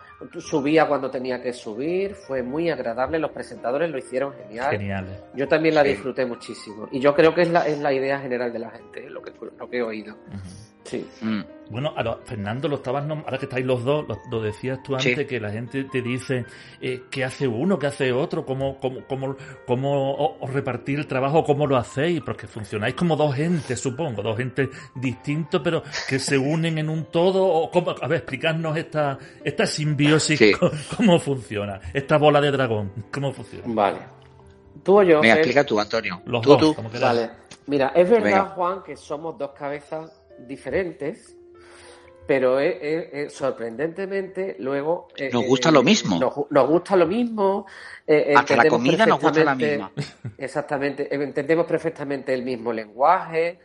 [0.40, 4.70] subía cuando tenía que subir, fue muy agradable, los presentadores lo hicieron genial.
[4.70, 5.22] Geniales.
[5.34, 5.88] Yo también la Sí.
[5.90, 6.88] disfruté muchísimo.
[6.90, 9.32] Y yo creo que es la, es la idea general de la gente, lo que,
[9.58, 10.16] lo que he oído.
[10.88, 11.06] Sí.
[11.20, 11.40] Mm.
[11.70, 14.94] Bueno, ahora, Fernando, lo estabas nom- ahora que estáis los dos, lo, lo decías tú
[14.94, 15.24] antes, Sí.
[15.26, 16.46] que la gente te dice
[16.80, 21.44] eh, qué hace uno, qué hace otro, cómo, cómo, cómo, cómo os repartir el trabajo,
[21.44, 26.38] cómo lo hacéis, porque funcionáis como dos gentes, supongo, dos gentes distintos, pero que se
[26.38, 27.46] unen en un todo.
[27.46, 30.52] O cómo, a ver, explicarnos esta, esta simbiosis, Sí.
[30.52, 33.64] cómo, cómo funciona, esta bola de dragón, cómo funciona.
[33.66, 33.98] Vale.
[34.82, 35.20] ¿Tú o yo?
[35.20, 35.32] Fer?
[35.36, 36.22] explica tú, Antonio.
[36.24, 36.82] Los tú, dos, tú.
[36.98, 37.30] Vale.
[37.66, 38.44] Mira, es verdad, Venga.
[38.54, 41.34] Juan, que somos dos cabezas diferentes,
[42.26, 45.08] pero es, es- es- sorprendentemente luego...
[45.16, 46.18] eh, Nos eh, gusta lo mismo.
[46.18, 47.66] Nos, gu- nos gusta lo mismo.
[48.06, 50.02] eh, Hasta la comida nos gusta la perfectamente-
[50.38, 51.02] Exactamente.
[51.14, 53.58] eh, Entendemos perfectamente el mismo lenguaje,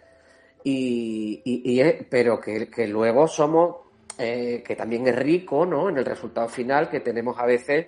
[0.63, 3.75] y, y- y es- pero que, que luego somos,
[4.17, 5.89] eh, que también es rico, ¿no?
[5.89, 7.87] En el resultado final, que tenemos a veces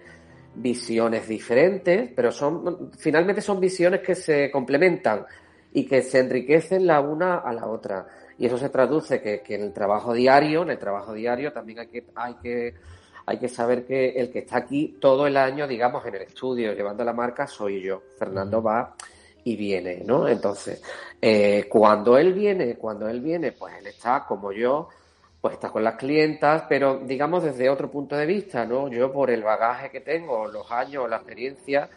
[0.56, 5.26] visiones diferentes, pero son, finalmente son visiones que se complementan
[5.74, 8.08] y que se enriquecen la una a la otra.
[8.38, 11.80] Y eso se traduce que, que en el trabajo diario, en el trabajo diario también
[11.80, 12.74] hay que, hay que,
[13.26, 16.74] hay que saber que el que está aquí todo el año, digamos, en el estudio,
[16.74, 18.04] llevando la marca, soy yo.
[18.18, 18.96] Fernando va
[19.46, 20.28] y viene, ¿no?
[20.28, 20.82] Entonces,
[21.22, 24.90] eh, cuando él viene, cuando él viene, pues él está como yo,
[25.40, 28.90] pues está con las clientas, pero digamos desde otro punto de vista, ¿no?
[28.90, 31.88] Yo por el bagaje que tengo, los años, la experiencia,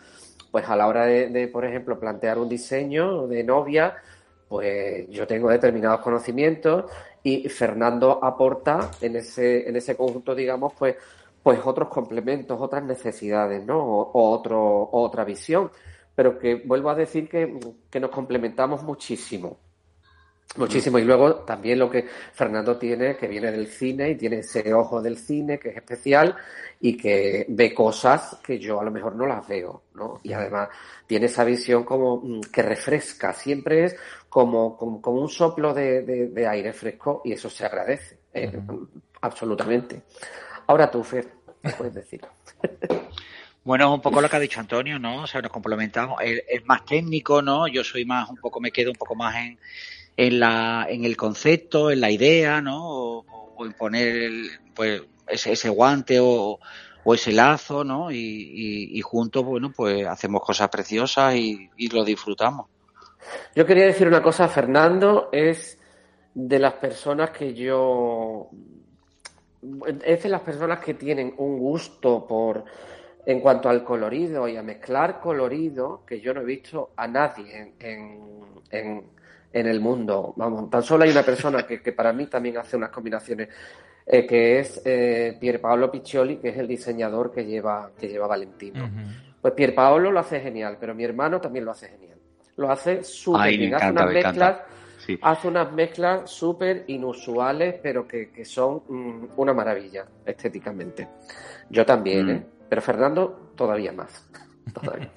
[0.51, 3.97] pues a la hora de, de, por ejemplo, plantear un diseño de novia,
[4.49, 6.91] pues yo tengo determinados conocimientos
[7.23, 10.97] y Fernando aporta en ese, en ese conjunto, digamos, pues,
[11.43, 13.79] pues otros complementos, otras necesidades, ¿no?
[13.79, 15.71] O, otro, otra visión.
[16.15, 17.59] Pero que vuelvo a decir que,
[17.91, 19.59] que nos complementamos muchísimo.
[20.57, 20.99] Muchísimo.
[20.99, 25.01] Y luego también lo que Fernando tiene, que viene del cine y tiene ese ojo
[25.01, 26.35] del cine que es especial
[26.81, 30.21] y que ve cosas que yo a lo mejor no las veo, ¿no?
[30.23, 30.69] Y además
[31.07, 33.97] tiene esa visión como mm, que refresca, siempre es
[34.29, 38.59] como, como, como un soplo de, de- de aire fresco y eso se agradece, eh,
[39.21, 40.03] absolutamente.
[40.67, 41.29] Ahora tú, Fer,
[41.63, 42.21] ¿qué puedes decir?
[43.65, 45.25] Bueno, es un poco lo que ha dicho Antonio, ¿no?
[45.25, 46.19] O sea, nos complementamos.
[46.23, 47.69] Es más técnico, ¿no?
[47.69, 49.59] Yo soy más, un poco, me quedo un poco más en,
[50.19, 52.81] en la, en el concepto, en la idea, ¿no?
[52.85, 56.59] O, en poner, el- pues, ese, ese guante o,
[57.05, 58.11] o ese lazo, ¿no?
[58.11, 62.67] Y, y, y juntos, bueno, pues hacemos cosas preciosas y, y lo disfrutamos.
[63.55, 65.79] Yo quería decir una cosa, Fernando es
[66.35, 68.51] de las personas que yo
[70.05, 72.65] es de las personas que tienen un gusto por
[73.27, 77.57] en cuanto al colorido y a mezclar colorido que yo no he visto a nadie
[77.59, 78.21] en, en,
[78.71, 79.05] en,
[79.53, 80.33] en el mundo.
[80.37, 83.49] Vamos, tan solo hay una persona que, que para mí también hace unas combinaciones,
[84.07, 88.89] eh, que es eh, Pierpaolo Piccioli, que es el diseñador que lleva, que lleva Valentino.
[89.41, 92.19] Pues Pierpaolo lo hace genial, pero mi hermano también lo hace genial.
[92.57, 93.75] Lo hace súper bien.
[93.75, 94.59] Hace unas mezclas,
[95.07, 95.19] Sí.
[95.23, 101.09] hace unas mezclas súper inusuales, pero que, que son mm, una maravilla estéticamente.
[101.71, 102.31] Yo también, Mm.
[102.31, 102.47] ¿eh?
[102.69, 104.29] Pero Fernando todavía más.
[104.75, 105.11] Todavía.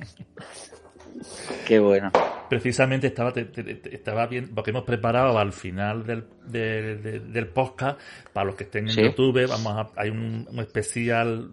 [1.68, 2.10] Qué bueno.
[2.52, 7.20] Precisamente estaba, te- te- te- estaba bien, porque hemos preparado al final del, de- de-
[7.22, 7.98] del podcast,
[8.34, 9.02] para los que estén en Sí.
[9.02, 11.50] YouTube, vamos a, hay un, un especial,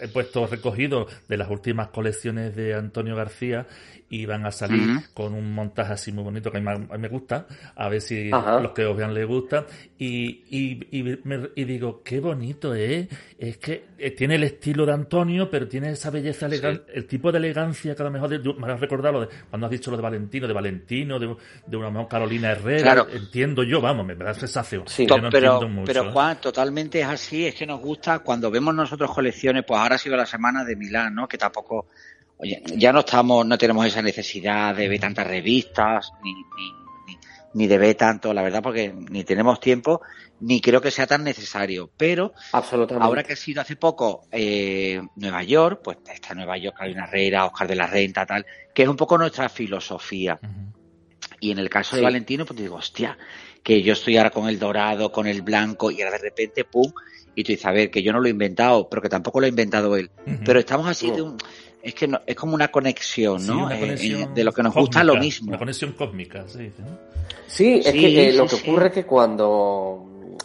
[0.00, 3.66] he puesto recogido de las últimas colecciones de Antonio García
[4.10, 6.78] y van a salir con un montaje así muy bonito que a mí, me- a
[6.96, 8.58] mí me gusta, a ver si Ajá.
[8.60, 9.66] los que os vean les gusta.
[9.98, 13.06] Y, y, y, me- y digo, qué bonito es,
[13.38, 17.30] es que eh, tiene el estilo de Antonio, pero tiene esa belleza elegante, el tipo
[17.32, 19.90] de elegancia que a lo mejor, de- me has recordado lo de, cuando has dicho
[19.90, 23.06] lo de Valentino, de Valentino, de, de una mejor Carolina Herrera, Claro.
[23.12, 24.84] entiendo yo, vamos, me da sensación.
[24.86, 25.06] Sí.
[25.06, 26.12] Yo no pero, entiendo mucho, pero ¿eh?
[26.12, 29.98] Juan, totalmente es así, es que nos gusta cuando vemos nosotros colecciones, pues ahora ha
[29.98, 31.28] sido la semana de Milán, ¿no?
[31.28, 31.88] Que tampoco,
[32.38, 36.42] oye, ya no estamos, no tenemos esa necesidad de ver tantas revistas, ni, ni,
[37.06, 37.18] ni,
[37.54, 40.00] ni de ver tanto, la verdad, porque ni tenemos tiempo,
[40.40, 41.90] ni creo que sea tan necesario.
[41.96, 43.04] Pero Absolutamente.
[43.06, 47.46] ahora que ha sido hace poco eh, Nueva York, pues está Nueva York, Carolina Herrera,
[47.46, 50.38] Oscar de la Renta, tal, que es un poco nuestra filosofía.
[51.40, 51.96] Y en el caso Sí.
[51.96, 53.16] de Valentino, pues digo, hostia,
[53.62, 56.90] que yo estoy ahora con el dorado, con el blanco, y ahora de repente, pum,
[57.34, 59.46] y tú dices, a ver, que yo no lo he inventado, pero que tampoco lo
[59.46, 60.10] ha inventado él.
[60.44, 61.36] Pero estamos así de un...
[61.82, 63.64] Es que no- es como una conexión, Sí, ¿no?
[63.66, 65.48] una Eh, conexión eh, de lo que nos gusta lo mismo.
[65.48, 66.70] Una conexión cósmica, sí.
[66.76, 66.82] sí.
[67.46, 68.68] Sí, es Sí, que eh, sí, lo que sí.
[68.70, 70.04] ocurre es que cuando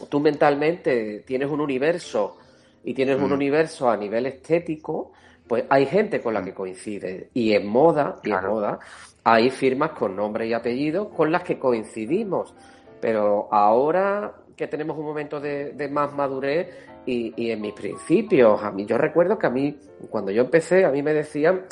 [0.10, 2.38] tú mentalmente tienes un universo
[2.84, 3.34] y tienes un Mm.
[3.34, 5.12] universo a nivel estético,
[5.48, 7.30] pues hay gente con la que coincide.
[7.34, 8.80] Y en moda, y en moda,
[9.24, 12.54] hay firmas con nombre y apellido con las que coincidimos.
[13.02, 16.70] Pero ahora que tenemos un momento de, de más madurez
[17.06, 18.62] y, y, en mis principios.
[18.64, 19.78] A mí, yo recuerdo que a mí,
[20.10, 21.66] cuando yo empecé, a mí me decían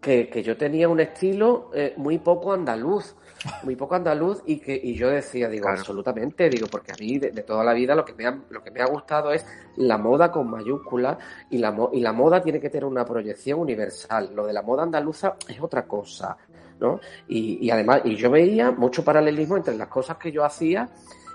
[0.00, 3.14] que, que yo tenía un estilo eh, muy poco andaluz
[3.62, 7.30] muy poco andaluz y que y yo decía digo absolutamente digo porque a mí de,
[7.30, 9.46] de, toda la vida lo que me ha, lo que me ha gustado es
[9.76, 11.16] la moda con mayúsculas
[11.50, 14.82] y la y la moda tiene que tener una proyección universal lo de la moda
[14.82, 16.36] andaluza es otra cosa
[16.80, 20.88] no y, y además y yo veía mucho paralelismo entre las cosas que yo hacía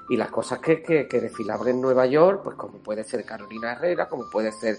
[0.09, 3.73] y las cosas que, que, que desfilaban en Nueva York pues como puede ser Carolina
[3.73, 4.77] Herrera como puede ser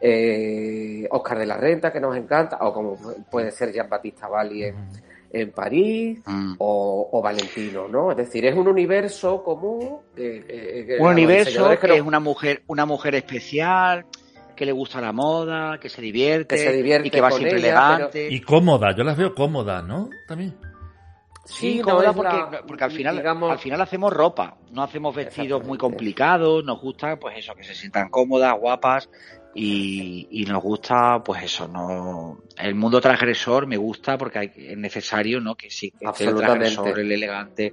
[0.00, 2.96] eh, Oscar de la Renta que nos encanta o como
[3.30, 4.76] puede ser Jean Batista Valli en,
[5.32, 6.54] en París mm.
[6.58, 8.12] o, o, Valentino, ¿no?
[8.12, 9.98] Es decir, es un universo común.
[10.16, 11.94] Eh, eh, un universo que, que no...
[11.94, 14.06] es una mujer, una mujer especial,
[14.56, 17.58] que le gusta la moda, que se divierte, que se divierte y que va siempre
[17.58, 18.08] ella, elegante.
[18.12, 18.34] Pero...
[18.34, 20.10] Y cómoda, yo las veo cómodas, ¿no?
[20.26, 20.54] También.
[21.48, 24.82] Sí, sí cómoda no porque, la, porque al final digamos, al final hacemos ropa, no
[24.82, 29.08] hacemos vestidos muy complicados, nos gusta pues eso, que se sientan cómodas, guapas
[29.54, 34.76] y, y, nos gusta pues eso, no el mundo transgresor me gusta porque hay, es
[34.76, 35.54] necesario, ¿no?
[35.54, 37.72] Que sí, que el transgresor, el elegante,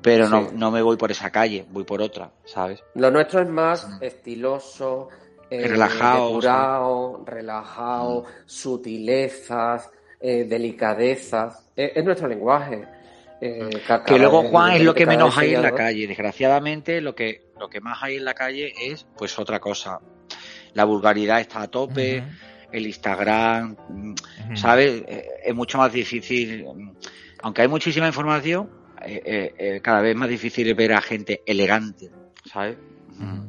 [0.00, 0.32] pero sí.
[0.32, 2.82] no, no me voy por esa calle, voy por otra, ¿sabes?
[2.94, 4.02] Lo nuestro es más mm.
[4.02, 5.10] estiloso,
[5.50, 8.26] eh, relajado, depurado, relajado, mm.
[8.46, 12.88] sutilezas, eh, delicadezas, es, es nuestro lenguaje.
[13.42, 13.70] Eh,
[14.06, 17.70] que luego Juan es lo que menos hay en la calle desgraciadamente lo que lo
[17.70, 20.00] que más hay en la calle es pues otra cosa
[20.74, 22.68] la vulgaridad está a tope uh -huh.
[22.72, 24.56] el Instagram uh -huh.
[24.56, 25.04] sabes
[25.42, 26.66] es mucho más difícil
[27.42, 28.68] aunque hay muchísima información
[29.06, 32.10] eh, eh, eh cada vez más difícil ver a gente elegante
[32.44, 33.48] sabes uh -huh.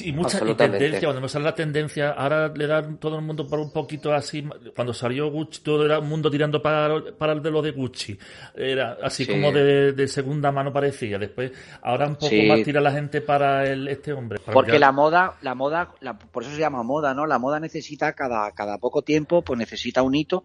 [0.00, 3.22] Y, y mucha y tendencia, cuando me sale la tendencia, ahora le dan todo el
[3.22, 4.42] mundo por un poquito así,
[4.74, 8.18] cuando salió Gucci, todo era un mundo tirando para, para el de lo de Gucci.
[8.54, 9.30] Era así sí.
[9.30, 11.18] como de, de, segunda mano parecía.
[11.18, 12.46] Después, ahora un poco sí.
[12.46, 14.38] más tira la gente para el, este hombre.
[14.38, 17.26] Para Porque la moda, la moda, la, por eso se llama moda, ¿no?
[17.26, 20.42] La moda necesita cada, cada poco tiempo, pues necesita un hito.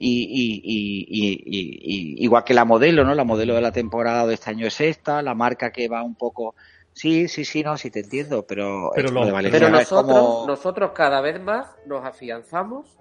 [0.00, 3.14] Y, y, y, y, igual que la modelo, ¿no?
[3.14, 6.14] La modelo de la temporada de este año es esta, la marca que va un
[6.14, 6.54] poco
[6.98, 9.20] Sí, sí, sí, no, sí te entiendo, pero, pero, lo,
[9.52, 10.46] pero nosotros, como...
[10.48, 12.98] nosotros cada vez más nos afianzamos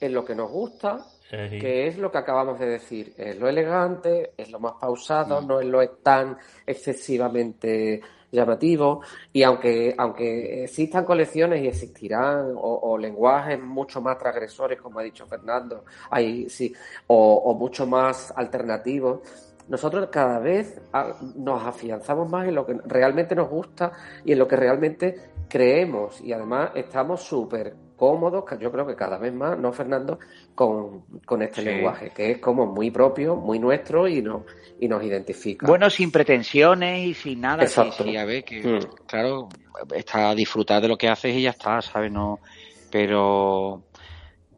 [0.00, 1.58] en lo que nos gusta, sí.
[1.58, 5.46] que es lo que acabamos de decir, es lo elegante, es lo más pausado, mm.
[5.46, 8.00] no es lo tan excesivamente
[8.32, 14.98] llamativo y aunque aunque existan colecciones y existirán o, o, lenguajes mucho más transgresores como
[14.98, 16.74] ha dicho Fernando hay sí
[17.06, 19.20] o, o mucho más alternativos
[19.68, 20.80] nosotros cada vez
[21.36, 23.92] nos afianzamos más en lo que realmente nos gusta
[24.24, 25.16] y en lo que realmente
[25.48, 30.18] creemos y además estamos súper cómodos, yo creo que cada vez más, ¿no, Fernando?
[30.54, 31.66] Con, con este sí.
[31.66, 34.44] lenguaje, que es como muy propio, muy nuestro y, no,
[34.80, 35.66] y nos identifica.
[35.66, 37.62] Bueno, sin pretensiones y sin nada.
[37.62, 38.04] Exacto.
[38.04, 39.06] Sí, sí, a ver, que mm.
[39.06, 39.48] claro,
[39.94, 42.10] está disfrutar de lo que haces y ya está, ¿sabes?
[42.10, 42.40] No,
[42.90, 43.82] pero...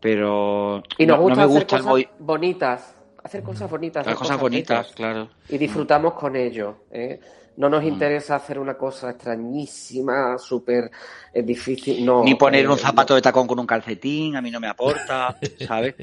[0.00, 0.82] Pero...
[0.98, 2.95] Y nos gusta no me gusta cosas bonitas,
[3.26, 4.06] hacer cosas bonitas.
[4.06, 5.28] Las cosas, bonitas, claro.
[5.48, 6.84] Y disfrutamos con ello.
[6.90, 7.20] ¿eh?
[7.56, 10.90] No nos interesa hacer una cosa extrañísima, súper
[11.32, 12.04] eh, difícil.
[12.04, 14.68] No, Ni poner eh, un zapato de tacón con un calcetín, a mí no me
[14.68, 15.94] aporta, ¿sabes?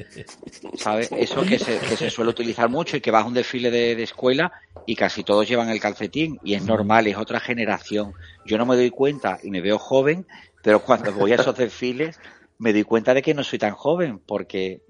[0.76, 1.10] ¿Sabes?
[1.12, 3.94] Eso que se, que se suele utilizar mucho y que vas a un desfile de,
[3.94, 4.52] de, escuela
[4.84, 8.14] y casi todos llevan el calcetín y es normal, es otra generación.
[8.44, 10.26] Yo no me doy cuenta y me veo joven,
[10.62, 12.18] pero cuando voy a esos desfiles
[12.58, 14.82] me doy cuenta de que no soy tan joven porque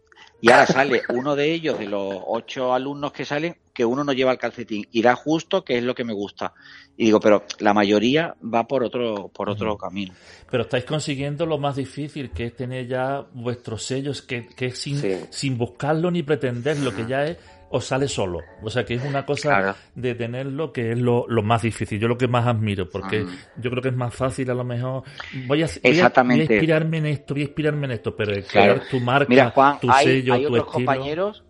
[0.44, 4.12] y ahora sale uno de ellos, de los ocho alumnos que salen, que uno no
[4.12, 4.86] lleva el calcetín.
[4.92, 6.52] Irá justo, que es lo que me gusta.
[6.98, 10.12] Y digo, pero la mayoría va por otro, por otro camino.
[10.50, 14.78] Pero estáis consiguiendo lo más difícil, que es tener ya vuestros sellos, que, que es
[14.78, 15.16] sin, sí.
[15.30, 17.38] sin buscarlo ni pretenderlo, que ya es
[17.70, 18.40] os sale solo.
[18.62, 19.74] O sea, que es una cosa claro.
[19.94, 21.98] de tenerlo que es lo, lo, más difícil.
[21.98, 23.60] Yo lo que más admiro, porque mm.
[23.60, 25.02] yo creo que es más fácil a lo mejor.
[25.46, 28.74] Voy a, voy inspirarme en esto, voy a inspirarme en esto, pero claro.
[28.74, 30.86] crear tu marca, Mira, Juan, tu hay, sello, hay tu otros estilo.
[30.86, 31.44] compañeros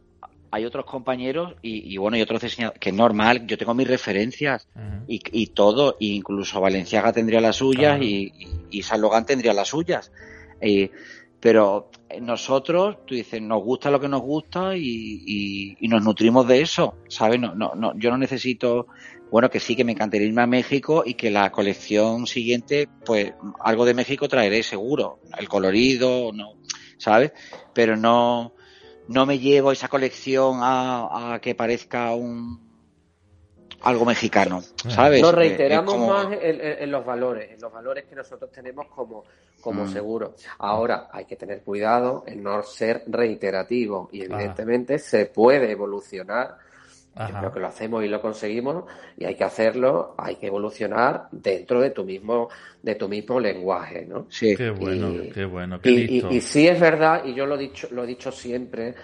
[0.55, 3.89] hay otros compañeros y, y, bueno, y otros diseñadores, que es normal, yo tengo mis
[3.89, 5.05] referencias uh -huh.
[5.09, 8.07] y, y, todo, e incluso Valenciaga tendría las suyas uh -huh.
[8.07, 8.33] y,
[8.71, 10.13] y, San Logan tendría las suyas.
[10.61, 10.93] Eh,
[11.45, 11.91] pero
[12.23, 14.81] nosotros, tú dices, nos gusta lo que nos gusta y,
[15.27, 17.39] y, y nos nutrimos de eso, ¿sabes?
[17.39, 18.87] No, no, no, yo no necesito,
[19.31, 23.35] bueno, que sí, que me encantaría irme a México y que la colección siguiente, pues
[23.61, 26.55] algo de México traeré seguro, el colorido, no,
[26.97, 27.33] ¿sabes?
[27.75, 28.55] Pero no,
[29.09, 32.64] no me llevo esa colección a, a que parezca un
[33.85, 35.21] algo mexicano, ¿sabes?
[35.21, 36.09] Nos reiteramos como...
[36.09, 39.25] más en, en, los valores, en los valores que nosotros tenemos como,
[39.61, 39.93] como mm.
[39.93, 40.35] seguro.
[40.59, 44.99] Ahora, hay que tener cuidado en no ser reiterativo y evidentemente ah.
[44.99, 46.57] se puede evolucionar
[47.17, 48.85] Yo creo que lo hacemos y lo conseguimos
[49.19, 52.49] y hay que hacerlo, hay que evolucionar dentro de tu mismo,
[52.83, 54.27] de tu mismo lenguaje, ¿no?
[54.31, 54.57] Sí.
[54.57, 57.87] Qué bueno, qué bueno, qué y, Y, sí es verdad, y yo lo he dicho,
[57.91, 58.95] lo he dicho siempre,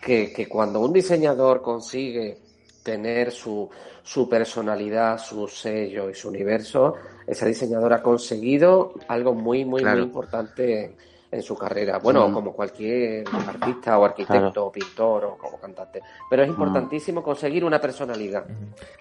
[0.00, 2.47] que, que cuando un diseñador consigue
[2.88, 3.68] tener su,
[4.02, 6.94] su personalidad, su sello y su universo,
[7.26, 10.96] ese diseñador ha conseguido algo muy, muy, muy importante
[11.30, 11.98] en su carrera.
[11.98, 16.00] Bueno, como cualquier artista o arquitecto o pintor o como cantante.
[16.30, 18.46] Pero es importantísimo conseguir una personalidad.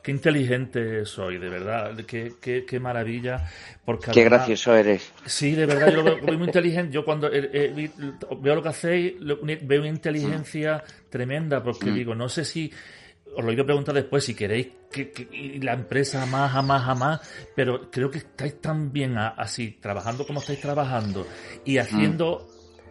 [0.03, 1.95] Qué inteligente soy, de verdad.
[2.05, 3.47] Qué, qué, qué maravilla.
[3.85, 5.13] Porque qué gracioso eres.
[5.25, 6.91] Sí, de verdad, yo lo veo muy inteligente.
[6.91, 7.91] Yo cuando eh, eh,
[8.41, 12.69] veo lo que hacéis, veo una inteligencia tremenda, porque digo, no sé si
[13.35, 16.95] os lo iba a preguntar después si queréis que, la empresa más, a más, a
[16.95, 17.21] más,
[17.55, 21.27] pero creo que estáis tan bien así, trabajando como estáis trabajando
[21.65, 22.47] y haciendo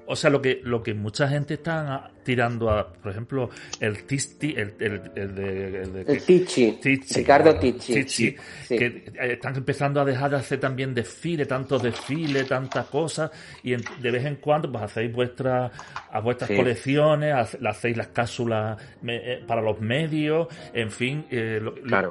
[0.07, 3.51] o sea, lo que, lo que mucha gente está tirando a, por ejemplo,
[3.81, 6.79] el Tisti, el, el, el de, el, de, Tichi,
[7.15, 8.37] Ricardo Tichi,
[8.69, 13.31] que eh, están empezando a dejar de hacer también desfile, tantos desfiles, tantas cosas,
[13.63, 15.71] y de vez en cuando pues hacéis vuestras,
[16.11, 17.35] a vuestras colecciones,
[17.65, 18.77] hacéis las cápsulas
[19.07, 21.61] eh, para los medios, en fin, eh,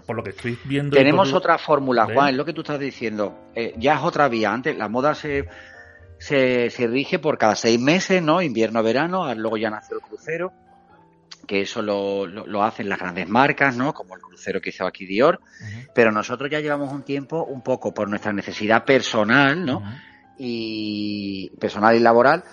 [0.06, 0.96] por lo que estoy viendo.
[0.96, 3.52] Tenemos otra fórmula, Juan, es lo que tú estás diciendo.
[3.78, 4.54] ya es otra vía.
[4.54, 5.46] Antes la moda se
[6.20, 8.42] se, se rige por cada seis meses, ¿no?
[8.42, 10.54] Invierno, verano, luego ya nace el crucero,
[11.48, 13.94] que eso lo, lo, hacen las grandes marcas, ¿no?
[13.94, 15.40] Como el crucero que hizo aquí Dior,
[15.94, 19.84] pero nosotros ya llevamos un tiempo un poco por nuestra necesidad personal, ¿no?
[20.38, 22.44] Y personal y laboral,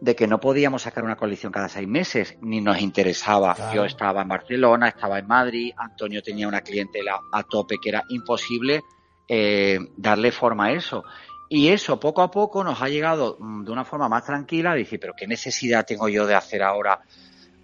[0.00, 3.72] de que no podíamos sacar una colección cada seis meses, ni nos interesaba.
[3.74, 8.04] Yo estaba en Barcelona, estaba en Madrid, Antonio tenía una clientela a tope que era
[8.10, 8.82] imposible
[9.28, 11.04] eh, darle forma a eso.
[11.48, 14.98] Y eso poco a poco nos ha llegado mm, de una forma más tranquila decir,
[15.00, 17.00] pero ¿qué necesidad tengo yo de hacer ahora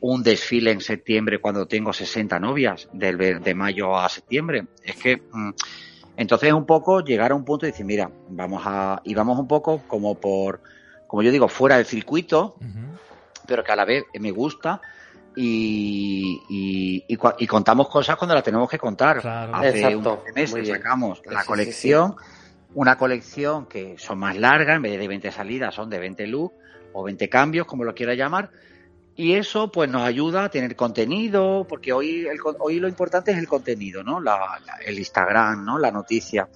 [0.00, 4.66] un desfile en septiembre cuando tengo 60 novias del, de mayo a septiembre?
[4.84, 5.50] Es que mm,
[6.16, 9.48] entonces un poco llegar a un punto y decir, mira, vamos a, y vamos un
[9.48, 10.62] poco como por,
[11.06, 12.56] como yo digo, fuera del circuito,
[13.46, 14.80] pero que a la vez me gusta.
[15.34, 16.42] Y,
[17.08, 19.26] y, contamos cosas cuando las tenemos que contar.
[19.26, 22.16] Hace un meses sacamos la colección
[22.74, 26.54] una colección que son más largas, en vez de 20 salidas son de 20 looks
[26.92, 28.50] o 20 cambios, como lo quiera llamar.
[29.14, 33.38] Y eso pues nos ayuda a tener contenido, porque hoy, el, hoy lo importante es
[33.38, 34.20] el contenido, ¿no?
[34.20, 35.78] La, el Instagram, ¿no?
[35.78, 36.48] La noticia.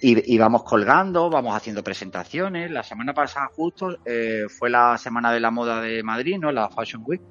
[0.00, 2.70] Y, y, vamos colgando, vamos haciendo presentaciones.
[2.70, 6.52] La semana pasada justo eh, fue la Semana de la Moda de Madrid, ¿no?
[6.52, 7.22] La Fashion Week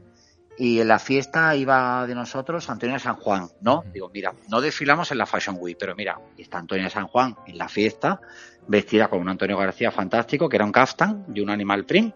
[0.57, 3.83] y en la fiesta iba de nosotros Antonia San Juan, ¿no?
[3.91, 7.57] Digo, mira, no desfilamos en la Fashion Week, pero mira, está Antonia San Juan en
[7.57, 8.21] la fiesta,
[8.67, 12.13] vestida con un Antonio García fantástico, que era un kaftan y un animal print,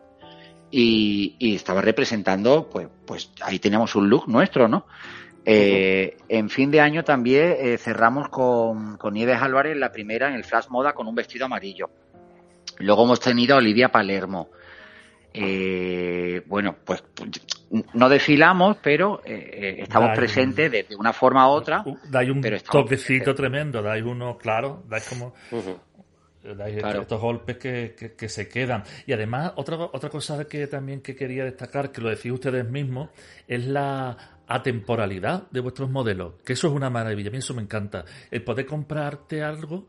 [0.70, 4.86] y, estaba representando, pues, pues ahí teníamos un look nuestro, ¿no?
[5.46, 10.34] Eh, en fin de año también eh, cerramos con, con Nieves Álvarez la primera en
[10.34, 11.90] el Flash Moda con un vestido amarillo.
[12.80, 14.50] Luego hemos tenido a Olivia Palermo,
[15.40, 17.04] eh, bueno, pues
[17.94, 21.84] no desfilamos, pero eh, eh, estamos presentes de, una forma u otra.
[22.10, 25.34] Dais un toquecito tremendo, dais uno, claro, dais como...
[26.56, 28.84] Dais estos golpes que, que, se quedan.
[29.06, 33.10] Y además, otra, otra cosa que también que quería destacar, que lo decís ustedes mismos,
[33.50, 34.16] es la
[34.48, 38.06] atemporalidad de vuestros modelos, que eso es una maravilla, a mí eso me encanta.
[38.32, 39.88] El poder comprarte algo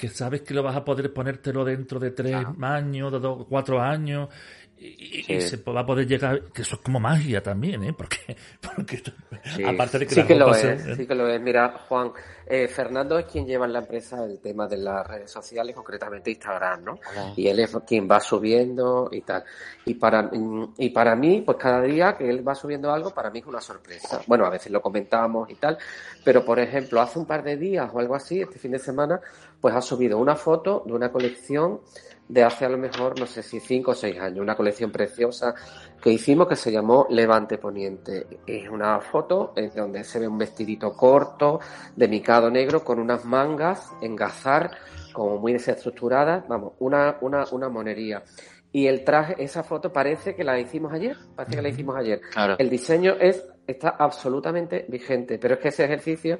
[0.00, 3.82] que sabes que lo vas a poder ponértelo dentro de tres años, de dos, cuatro
[3.82, 4.30] años,
[4.82, 7.92] y, se va a poder llegar, que eso es como magia también, ¿eh?
[7.92, 8.16] Porque,
[8.60, 9.02] porque
[9.66, 10.96] aparte de que sí que lo es, ¿eh?
[10.96, 11.38] sí que lo es.
[11.38, 12.12] Mira, Juan,
[12.46, 16.30] eh, Fernando es quien lleva en la empresa el tema de las redes sociales, concretamente
[16.30, 16.98] Instagram, ¿no?
[17.36, 19.44] Y él es quien va subiendo y tal.
[19.84, 20.30] Y para,
[20.78, 23.60] y para mí, pues cada día que él va subiendo algo, para mí es una
[23.60, 24.22] sorpresa.
[24.26, 25.76] Bueno, a veces lo comentamos y tal,
[26.24, 29.20] pero por ejemplo, hace un par de días o algo así, este fin de semana,
[29.60, 31.80] pues ha subido una foto de una colección
[32.30, 35.52] de hace a lo mejor, no sé si cinco o seis años, una colección preciosa
[36.00, 38.26] que hicimos que se llamó Levante Poniente.
[38.46, 41.58] Es una foto en donde se ve un vestidito corto
[41.96, 44.70] de micado negro con unas mangas en gazar
[45.12, 48.22] como muy desestructuradas, vamos, una, una, una monería.
[48.70, 52.20] Y el traje, esa foto parece que la hicimos ayer, parece que la hicimos ayer.
[52.58, 56.38] El diseño es, está absolutamente vigente, pero es que ese ejercicio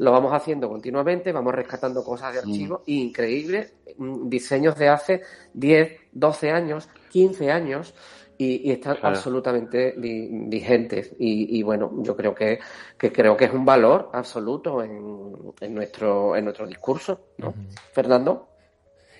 [0.00, 5.20] lo vamos haciendo continuamente, vamos rescatando cosas de archivo increíbles, mm, diseños de hace
[5.52, 7.94] 10, 12 años, 15 años
[8.38, 12.60] y, están absolutamente vigentes y, bueno, yo creo que,
[12.96, 17.52] creo que es un valor absoluto en, nuestro en nuestro discurso, ¿no?
[17.92, 18.48] Fernando.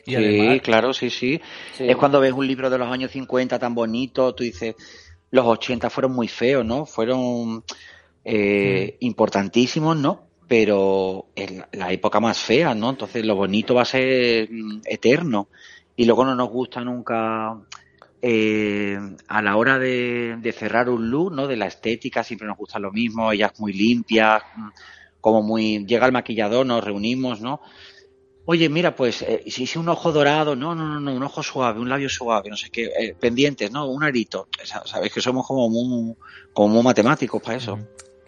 [0.07, 1.39] sí, claro, sí, sí,
[1.79, 4.75] Es cuando ves un libro de los años 50 tan bonito, tú dices,
[5.31, 6.87] los 80 fueron muy feos, ¿no?
[6.87, 7.65] Fueron
[8.25, 10.30] eh, importantísimos, ¿no?
[10.51, 12.91] Pero en la época más fea, ¿no?
[12.91, 15.47] Entonces lo bonito va a ser mm, eterno.
[15.95, 17.57] Y luego no nos gusta nunca
[18.21, 18.99] eh,
[19.29, 21.47] a la hora de, cerrar un look, ¿no?
[21.47, 24.69] De la estética siempre nos gusta lo mismo, ellas muy limpias, mm,
[25.21, 27.61] como muy llega el maquillador, nos reunimos, ¿no?
[28.47, 31.45] Oye, mira, pues eh, si es un ojo dorado, no, no, no, no, un ojo
[31.45, 34.49] suave, un labio suave, no sé qué, eh, pendientes, no, un arito.
[34.65, 36.17] Sabéis que somos como muy,
[36.53, 37.79] como muy matemáticos para eso.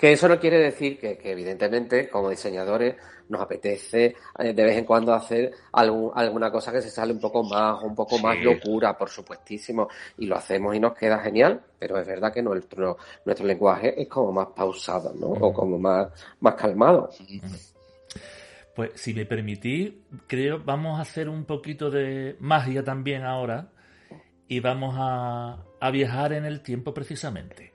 [0.02, 2.96] Que eso no quiere decir que, que evidentemente, como diseñadores,
[3.28, 7.20] nos apetece eh, de vez en cuando hacer algún, alguna cosa que se sale un
[7.20, 9.86] poco más, un poco más locura, por supuestísimo,
[10.18, 14.08] y lo hacemos y nos queda genial, pero es verdad que nuestro, nuestro lenguaje es
[14.08, 15.28] como más pausado, ¿no?
[15.28, 16.08] O como más,
[16.40, 17.08] más calmado.
[18.74, 19.92] Pues si me permitís,
[20.26, 23.68] creo vamos a hacer un poquito de magia también ahora
[24.48, 27.72] y vamos a, a viajar en el tiempo precisamente.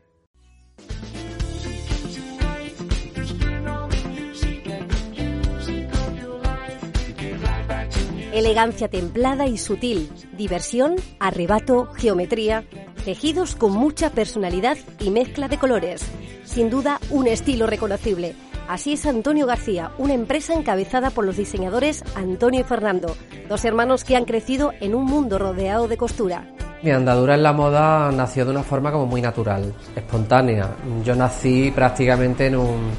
[8.38, 12.66] Elegancia templada y sutil, diversión, arrebato, geometría,
[13.04, 16.06] tejidos con mucha personalidad y mezcla de colores.
[16.46, 18.36] Sin duda, un estilo reconocible.
[18.68, 23.18] Así es Antonio García, una empresa encabezada por los diseñadores Antonio y Fernando,
[23.50, 26.46] dos hermanos que han crecido en un mundo rodeado de costura.
[26.84, 30.76] Mi andadura en la moda nació de una forma como muy natural, espontánea.
[31.04, 32.92] Yo nací prácticamente en un,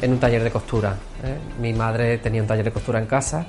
[0.00, 0.96] en un taller de costura.
[1.22, 1.36] ¿eh?
[1.60, 3.46] Mi madre tenía un taller de costura en casa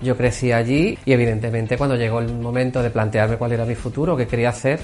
[0.00, 4.16] yo crecí allí y evidentemente cuando llegó el momento de plantearme cuál era mi futuro,
[4.16, 4.80] qué quería hacer,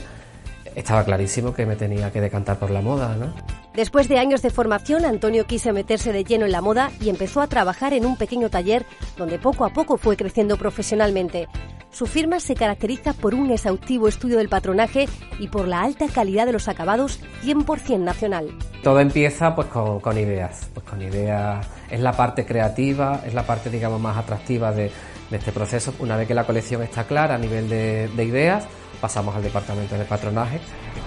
[0.74, 3.34] estaba clarísimo que me tenía que decantar por la moda, ¿no?
[3.74, 7.40] Después de años de formación, Antonio quiso meterse de lleno en la moda y empezó
[7.40, 8.84] a trabajar en un pequeño taller
[9.16, 11.48] donde poco a poco fue creciendo profesionalmente.
[11.92, 16.46] Su firma se caracteriza por un exhaustivo estudio del patronaje y por la alta calidad
[16.46, 18.48] de los acabados 100% nacional.
[18.82, 23.70] Todo empieza pues con, ideas, pues con ideas es la parte creativa, es la parte
[23.70, 24.90] digamos más atractiva de,
[25.30, 25.94] este proceso.
[25.98, 28.64] Una vez que la colección está clara a nivel de, de ideas,
[29.00, 30.60] pasamos al departamento de patronaje.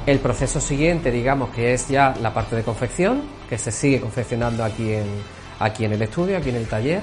[0.05, 4.63] El proceso siguiente, digamos, que es ya la parte de confección, que se sigue confeccionando
[4.63, 5.07] aquí en,
[5.59, 7.01] aquí en el estudio, aquí en el taller,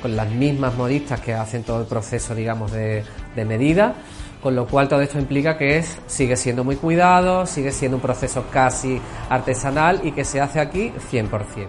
[0.00, 3.04] con las mismas modistas que hacen todo el proceso, digamos, de,
[3.34, 3.94] de medida,
[4.42, 8.02] con lo cual todo esto implica que es, sigue siendo muy cuidado, sigue siendo un
[8.02, 11.68] proceso casi artesanal y que se hace aquí 100%.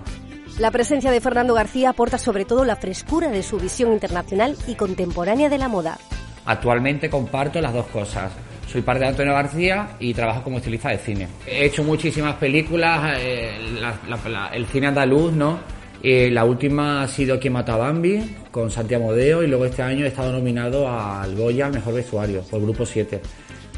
[0.60, 4.76] La presencia de Fernando García aporta sobre todo la frescura de su visión internacional y
[4.76, 5.98] contemporánea de la moda.
[6.46, 8.32] Actualmente comparto las dos cosas.
[8.68, 11.28] Soy parte de Antonio García y trabajo como estilista de cine.
[11.46, 15.60] He hecho muchísimas películas, eh, la, la, el cine andaluz, ¿no?
[16.04, 19.84] Eh, la última ha sido Quien mata a Bambi, con Santiago Modeo, y luego este
[19.84, 23.22] año he estado nominado al Goya Mejor Vestuario, por Grupo 7.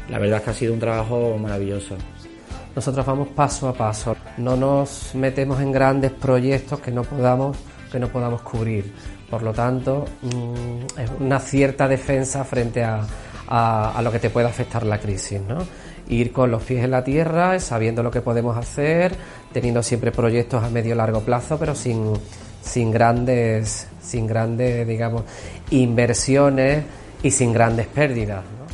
[0.08, 1.96] La verdad es que ha sido un trabajo maravilloso.
[2.74, 7.56] Nosotros vamos paso a paso, no nos metemos en grandes proyectos que no podamos,
[7.92, 8.90] que no podamos cubrir.
[9.28, 13.02] Por lo tanto, mmm, es una cierta defensa frente a,
[13.48, 15.58] a, a, lo que te pueda afectar la crisis, ¿no?
[16.08, 19.14] Ir con los pies en la tierra, sabiendo lo que podemos hacer,
[19.52, 22.12] teniendo siempre proyectos a medio largo plazo, pero sin,
[22.62, 25.22] sin grandes, sin grandes, digamos,
[25.70, 26.84] inversiones
[27.22, 28.44] y sin grandes pérdidas.
[28.44, 28.64] ¿no?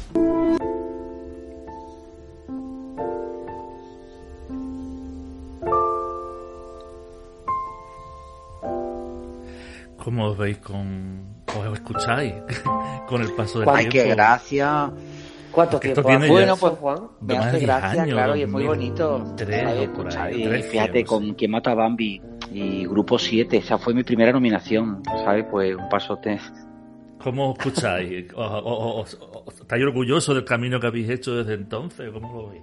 [10.02, 11.44] ¿Cómo os veis con...
[11.46, 12.34] os escucháis
[13.08, 14.08] con el paso del Ay, tiempo?
[14.08, 14.90] qué gracia.
[15.52, 17.08] ¿Cuánto tiempo tiene Bueno, pues Juan?
[17.20, 19.34] me hace gracia, años, claro, y es muy 2000, bonito.
[19.36, 19.88] tres ¿sabes?
[19.88, 20.42] o por ahí, ¿sabes?
[20.42, 21.34] tres, Fíjate, con.
[21.34, 22.20] Quien mata a Bambi
[22.52, 25.44] y Grupo 7, esa fue mi primera nominación, ¿sabes?
[25.50, 26.38] Pues un pasote.
[27.22, 28.32] ¿Cómo os escucháis?
[28.34, 32.10] ¿O, o- o- o- ¿Estáis orgullosos del camino que habéis hecho desde entonces?
[32.12, 32.62] ¿Cómo lo veis?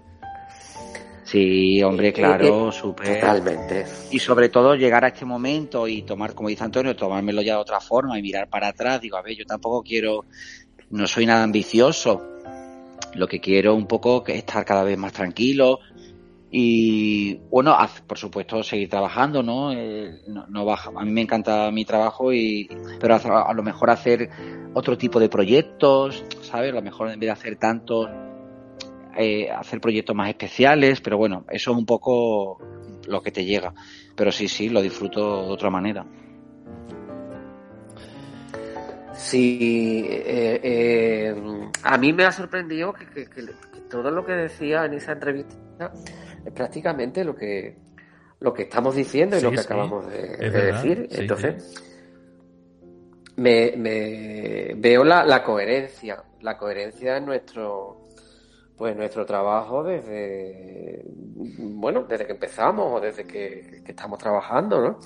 [1.24, 3.20] Sí, hombre, Eh, claro, eh, súper.
[3.20, 3.86] Totalmente.
[4.12, 7.60] Y sobre todo llegar a este momento y tomar, como dice Antonio, tomármelo ya de
[7.62, 9.02] otra forma y mirar para atrás.
[9.02, 10.24] Digo, a ver, yo tampoco quiero,
[10.90, 12.24] no soy nada ambicioso.
[13.18, 15.80] Lo que quiero un poco es estar cada vez más tranquilo
[16.50, 17.76] y, bueno,
[18.08, 19.74] por supuesto, seguir trabajando, ¿no?
[19.74, 20.92] Eh, no, no baja.
[20.96, 24.30] A mí me encanta mi trabajo y, pero a, a lo mejor hacer
[24.74, 26.72] otro tipo de proyectos, ¿sabes?
[26.72, 28.10] A lo mejor en vez de hacer tantos,
[29.18, 32.60] eh, hacer proyectos más especiales, pero bueno, eso es un poco
[33.08, 33.74] lo que te llega.
[34.16, 36.06] Pero sí, sí, lo disfruto de otra manera.
[39.18, 41.36] Sí, eh, eh,
[41.84, 45.14] a mí me ha sorprendido que, que- que- que todo lo que decía en esa
[45.14, 45.92] entrevista
[46.46, 47.78] es prácticamente lo que
[48.40, 51.08] lo que estamos diciendo y Sí, lo que sí, acabamos de, es de verdad, decir.
[51.10, 51.84] sí, Entonces,
[53.38, 58.08] Me, me veo la, la coherencia, la coherencia en nuestro
[58.78, 65.00] pues nuestro trabajo desde, bueno, desde que empezamos o desde que, que estamos trabajando, ¿no?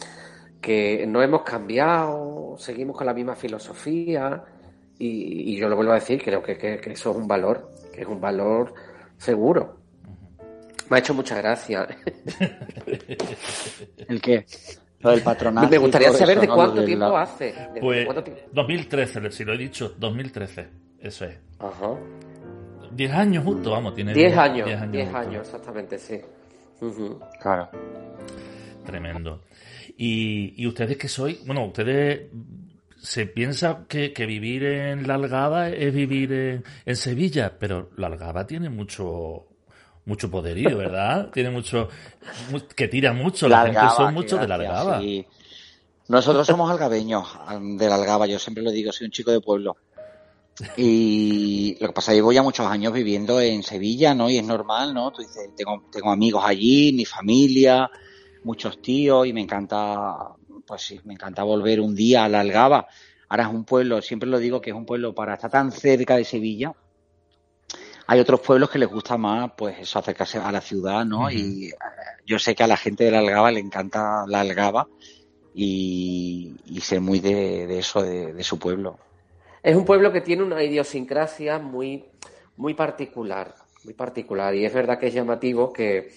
[0.62, 4.44] Que no hemos cambiado, seguimos con la misma filosofía
[5.00, 7.72] y, y yo lo vuelvo a decir, creo que, que, que eso es un valor,
[7.92, 8.74] que es un valor
[9.18, 9.78] seguro.
[10.90, 11.88] Me ha hecho mucha gracia.
[14.08, 14.46] ¿El qué?
[15.00, 15.68] Lo del patronato.
[15.70, 16.56] Me gustaría saber eso, de ¿no?
[16.56, 17.56] cuánto de tiempo la- hace.
[17.80, 20.68] Pues cuánto tiempo- 2013, si lo he dicho, 2013.
[21.00, 21.38] Eso es.
[21.60, 21.96] Ajá.
[22.92, 25.18] 10 años justo, vamos, tiene 10 años, 10 10 justo.
[25.18, 26.22] años, exactamente, sí.
[26.82, 27.20] Ujú.
[27.42, 27.70] Claro.
[28.86, 29.42] Tremendo.
[29.98, 32.30] Y, y ustedes que sois, bueno, ustedes
[33.02, 38.08] se piensa que, que vivir en la Algaba es vivir en, en Sevilla, pero la
[38.08, 39.48] Algaba tiene mucho
[40.06, 41.30] mucho poderío, ¿verdad?
[41.34, 41.88] tiene mucho
[42.52, 45.00] mu- que tira mucho, la, gente Algaba, son muchos de la Algaba.
[45.02, 45.26] sí.
[46.08, 47.26] Nosotros somos algabeños
[47.78, 49.78] de la Algaba, yo siempre lo digo, soy un chico de pueblo.
[50.78, 54.30] Y lo que pasa es que llevo ya muchos años viviendo en Sevilla, ¿no?
[54.30, 55.12] Y es normal, ¿no?
[55.12, 57.90] Tú dices, tengo, tengo amigos allí, mi familia,
[58.44, 60.36] muchos tíos, y me encanta,
[60.66, 62.88] pues sí, me encanta volver un día a la Algaba.
[63.30, 66.18] Ahora es un pueblo, siempre lo digo que es un pueblo para estar tan cerca
[66.18, 66.74] de Sevilla.
[68.08, 71.32] Hay otros pueblos que les gusta más, pues eso, acercarse a la ciudad, ¿no?
[71.32, 71.76] Y eh,
[72.26, 74.88] yo sé que a la gente de la Algaba le encanta la Algaba
[75.54, 78.98] y, y ser muy de, de eso, de, de su pueblo.
[79.64, 82.06] Es un pueblo que tiene una idiosincrasia muy,
[82.58, 84.56] muy particular, muy particular.
[84.56, 86.12] Y es verdad que es llamativo que,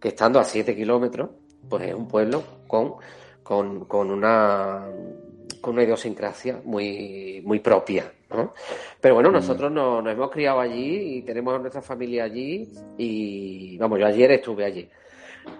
[0.00, 1.30] que estando a 7 kilómetros,
[1.68, 2.94] pues es un pueblo con,
[3.42, 4.86] con, con una
[5.60, 8.52] con una idiosincrasia muy, muy propia, ¿no?
[9.00, 13.78] Pero bueno, nosotros no- nos hemos criado allí y tenemos a nuestra familia allí y,
[13.78, 14.86] vamos, yo ayer estuve allí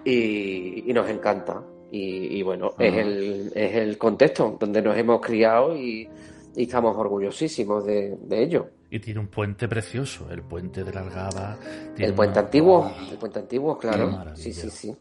[0.03, 1.61] y, y nos encanta.
[1.91, 2.99] Y, y bueno, es, Ah.
[3.01, 6.07] el, es el contexto donde nos hemos criado y,
[6.55, 8.67] y estamos orgullosísimos de, de ello.
[8.89, 11.57] Y tiene un puente precioso, el puente de la Algaba.
[11.97, 14.35] El puente una- antiguo, el puente antiguo, claro.
[14.35, 14.95] Sí, sí, sí.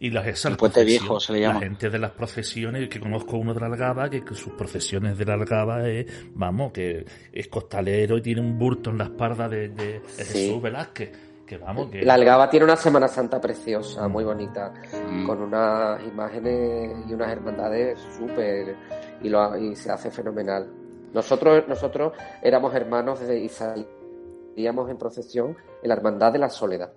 [0.00, 1.60] Y las, esas El puente viejo se le La llama.
[1.60, 5.24] gente de las procesiones, que conozco uno de la Algaba, que, que sus procesiones de
[5.24, 9.68] la Algaba es, vamos, que es costalero y tiene un burto en la espalda de,
[9.68, 10.24] de- Sí.
[10.48, 11.12] Jesús Velázquez.
[11.46, 12.02] Que vamos, que.
[12.02, 14.72] La Algaba tiene una Semana Santa preciosa, muy bonita,
[15.10, 15.26] Mm.
[15.26, 18.74] con unas imágenes y unas hermandades súper,
[19.22, 20.66] y, lo, y se hace fenomenal.
[21.12, 26.92] Nosotros, nosotros éramos hermanos de, y salíamos en procesión en la Hermandad de la Soledad.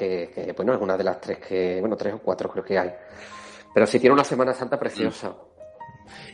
[0.00, 2.78] Que, que, bueno, es una de las tres que, bueno, tres o cuatro creo que
[2.78, 2.90] hay.
[3.72, 5.34] Pero sí tiene una Semana Santa preciosa.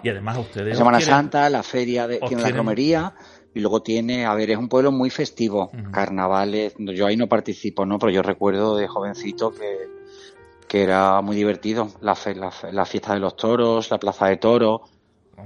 [0.02, 0.68] Y además ustedes.
[0.68, 3.14] La Semana quieren- Santa, la feria, de, tiene la romería
[3.52, 7.84] y luego tiene, a ver, es un pueblo muy festivo, carnavales, yo ahí no participo,
[7.84, 7.98] ¿no?
[7.98, 9.88] Pero yo recuerdo de jovencito que,
[10.68, 14.26] que era muy divertido, la, fe- la, fe- la fiesta de los toros, la plaza
[14.28, 14.80] de toros,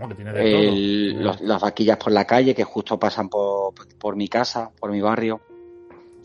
[0.09, 1.23] que tiene de el- todo.
[1.25, 5.01] los- las vaquillas por la calle que justo pasan por, por mi casa, por mi
[5.01, 5.41] barrio.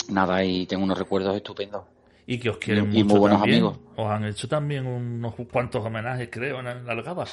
[0.10, 1.84] Nada, y tengo unos recuerdos estupendos.
[2.28, 3.64] Y que os quieren y muy mucho buenos también.
[3.64, 3.80] amigos.
[3.96, 7.26] Os han hecho también unos cuantos homenajes, creo, en la Algaba.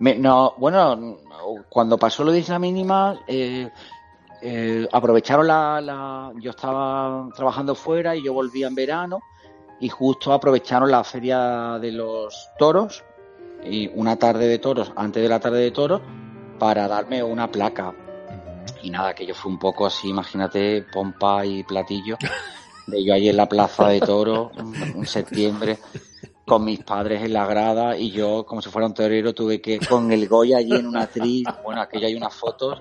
[0.00, 1.18] Me- no, bueno,
[1.68, 3.68] cuando pasó lo de Isla Mínima, eh,
[4.42, 9.20] eh, aprovecharon la, la- Yo estaba trabajando fuera y yo volvía en verano
[9.78, 13.04] y justo aprovecharon la feria de los toros
[13.64, 16.00] y una tarde de toros, antes de la tarde de toros,
[16.58, 17.92] para darme una placa.
[18.82, 22.16] Y nada, que yo fui un poco así, imagínate, pompa y platillo,
[22.86, 24.50] de yo ahí en la plaza de toros,
[24.94, 25.78] en septiembre,
[26.46, 29.78] con mis padres en la grada y yo, como si fuera un torero, tuve que,
[29.78, 32.80] con el Goya allí en una atriz, bueno, aquello hay unas fotos.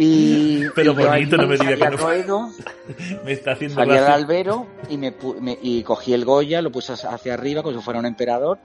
[0.00, 2.22] Y, Pero y bonito, allí no me diga que no fue.
[2.22, 2.50] ruedo,
[3.24, 6.92] Me está haciendo salí al albero y me, me- y cogí el Goya, lo puse
[6.92, 8.58] hacia arriba como si fuera un emperador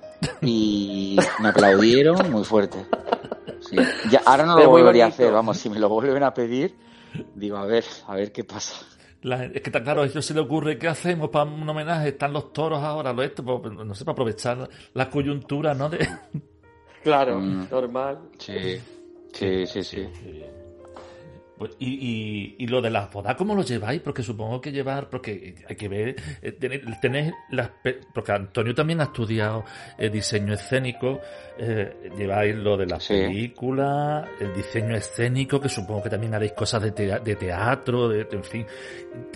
[0.43, 2.85] y me aplaudieron muy fuerte.
[4.09, 6.75] Ya, ahora no lo volvería a hacer, vamos, si me lo vuelven a pedir,
[7.35, 8.85] digo, a ver, a ver qué pasa.
[9.21, 12.09] La- es que está claro, a ellos se le ocurre, ¿qué hacemos para un homenaje?
[12.09, 15.89] Están los toros ahora, lo esto, pues, no sé, para aprovechar la coyuntura, ¿no?
[15.89, 16.07] De...
[17.03, 17.67] Claro, Mm.
[17.69, 18.19] normal.
[18.37, 18.79] Sí,
[19.33, 20.07] sí, sí, sí.
[21.55, 24.01] Pues, y, y, y lo de las bodas, ¿cómo lo lleváis?
[24.01, 27.69] Porque supongo que llevar, porque hay que ver, eh, tener, tener las,
[28.11, 29.63] porque Antonio también ha estudiado
[29.99, 31.21] eh, diseño escénico,
[31.59, 33.13] eh, lleváis lo de las Sí.
[33.13, 38.27] películas, el diseño escénico, que supongo que también haréis cosas de, tea- de teatro, de,
[38.31, 38.65] en fin,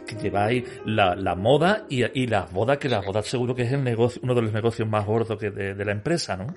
[0.08, 3.72] que lleváis la, la moda y, y las bodas, que las bodas seguro que es
[3.72, 6.48] el negocio, uno de los negocios más gordos que de, de la empresa, ¿no?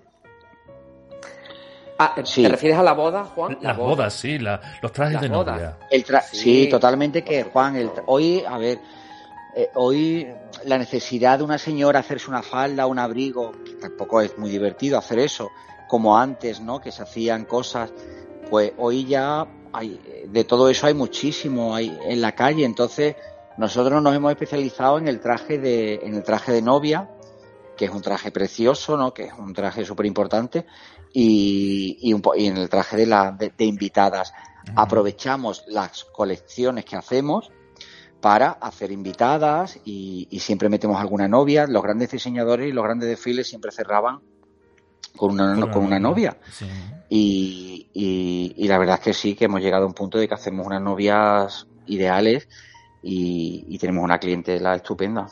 [2.02, 2.42] Ah, Sí.
[2.42, 3.58] ¿te refieres a la boda, Juan?
[3.60, 3.88] La Las boda.
[3.90, 5.54] bodas, sí, la- los trajes Las de bodas.
[5.54, 5.76] novia.
[5.90, 6.36] El tra- Sí.
[6.64, 6.68] sí.
[6.70, 8.78] totalmente que Juan, el tra- hoy, a ver,
[9.54, 10.26] eh, hoy
[10.64, 14.96] la necesidad de una señora hacerse una falda, un abrigo, que tampoco es muy divertido
[14.96, 15.50] hacer eso,
[15.88, 16.80] como antes, ¿no?
[16.80, 17.92] Que se hacían cosas,
[18.48, 22.64] pues hoy ya hay, de todo eso hay muchísimo hay en la calle.
[22.64, 23.16] Entonces,
[23.58, 27.10] nosotros nos hemos especializado en el traje de, en el traje de novia,
[27.80, 29.14] que es un traje precioso, ¿no?
[29.14, 30.66] Que es un traje súper importante,
[31.14, 34.34] y, y, un y en el traje de, la, de, de invitadas.
[34.76, 37.50] Aprovechamos las colecciones que hacemos
[38.20, 41.66] para hacer invitadas y, y siempre metemos alguna novia.
[41.66, 44.20] Los grandes diseñadores y los grandes desfiles siempre cerraban
[45.16, 46.36] con una, con una novia.
[46.52, 46.66] Sí.
[47.08, 50.28] Y, y, y la verdad es que sí, que hemos llegado a un punto de
[50.28, 52.46] que hacemos unas novias ideales
[53.02, 55.26] y, y tenemos una clientela estupenda.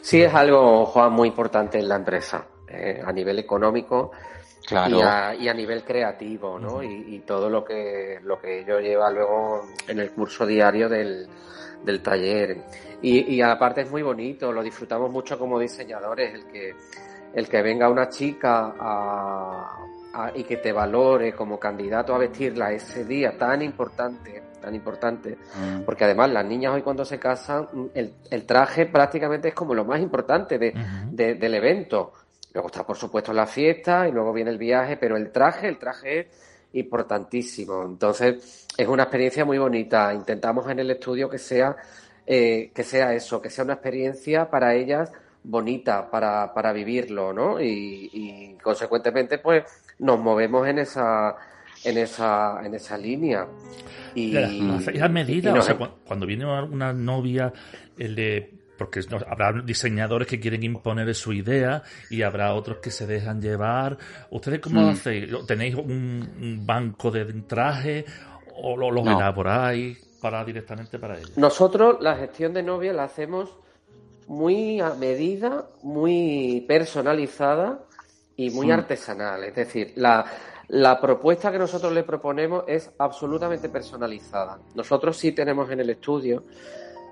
[0.00, 4.10] Sí, es algo, Juan, muy importante en la empresa, eh, a nivel económico
[4.66, 4.96] Claro.
[4.98, 6.82] y, a, y a nivel creativo, ¿no?
[6.82, 11.26] Y, y todo lo que, lo que ello lleva luego en el curso diario del,
[11.84, 12.62] del taller.
[13.02, 16.74] Y, y aparte es muy bonito, lo disfrutamos mucho como diseñadores, el que,
[17.34, 19.76] el que venga una chica a,
[20.14, 25.36] a- y que te valore como candidato a vestirla ese día tan importante, tan importante,
[25.56, 25.82] Mm.
[25.84, 29.84] porque además las niñas hoy cuando se casan, el, el traje prácticamente es como lo
[29.84, 30.72] más importante de,
[31.10, 32.12] de- del evento.
[32.52, 35.76] Luego está, por supuesto, la fiesta y luego viene el viaje, pero el traje, el
[35.78, 36.26] traje es
[36.74, 37.82] importantísimo.
[37.84, 40.12] Entonces, es una experiencia muy bonita.
[40.14, 41.76] Intentamos en el estudio que sea,
[42.26, 45.10] eh, que sea eso, que sea una experiencia para ellas
[45.42, 47.60] bonita, para, para vivirlo, ¿no?
[47.60, 49.64] Y, y, consecuentemente, pues,
[49.98, 51.36] nos movemos en esa,
[51.84, 53.46] en esa, en esa línea.
[54.14, 57.52] Y, La- hacéis a medida, y o sea, cu- cuando viene una novia,
[57.98, 62.90] el de- porque no- habrá diseñadores que quieren imponer su idea y habrá otros que
[62.90, 63.96] se dejan llevar.
[64.30, 64.88] ¿Ustedes cómo Mm.
[64.90, 65.30] hacéis?
[65.46, 68.04] ¿Tenéis un, un banco de traje
[68.56, 69.16] o lo, lo No.
[69.16, 71.36] elaboráis para directamente para ellos?
[71.38, 73.56] Nosotros la gestión de novia la hacemos
[74.26, 77.78] muy a medida, muy personalizada
[78.36, 78.72] y muy Mm.
[78.72, 79.44] artesanal.
[79.44, 80.24] Es decir, la,
[80.68, 84.58] la propuesta que nosotros le proponemos es absolutamente personalizada.
[84.74, 86.44] Nosotros sí tenemos en el estudio,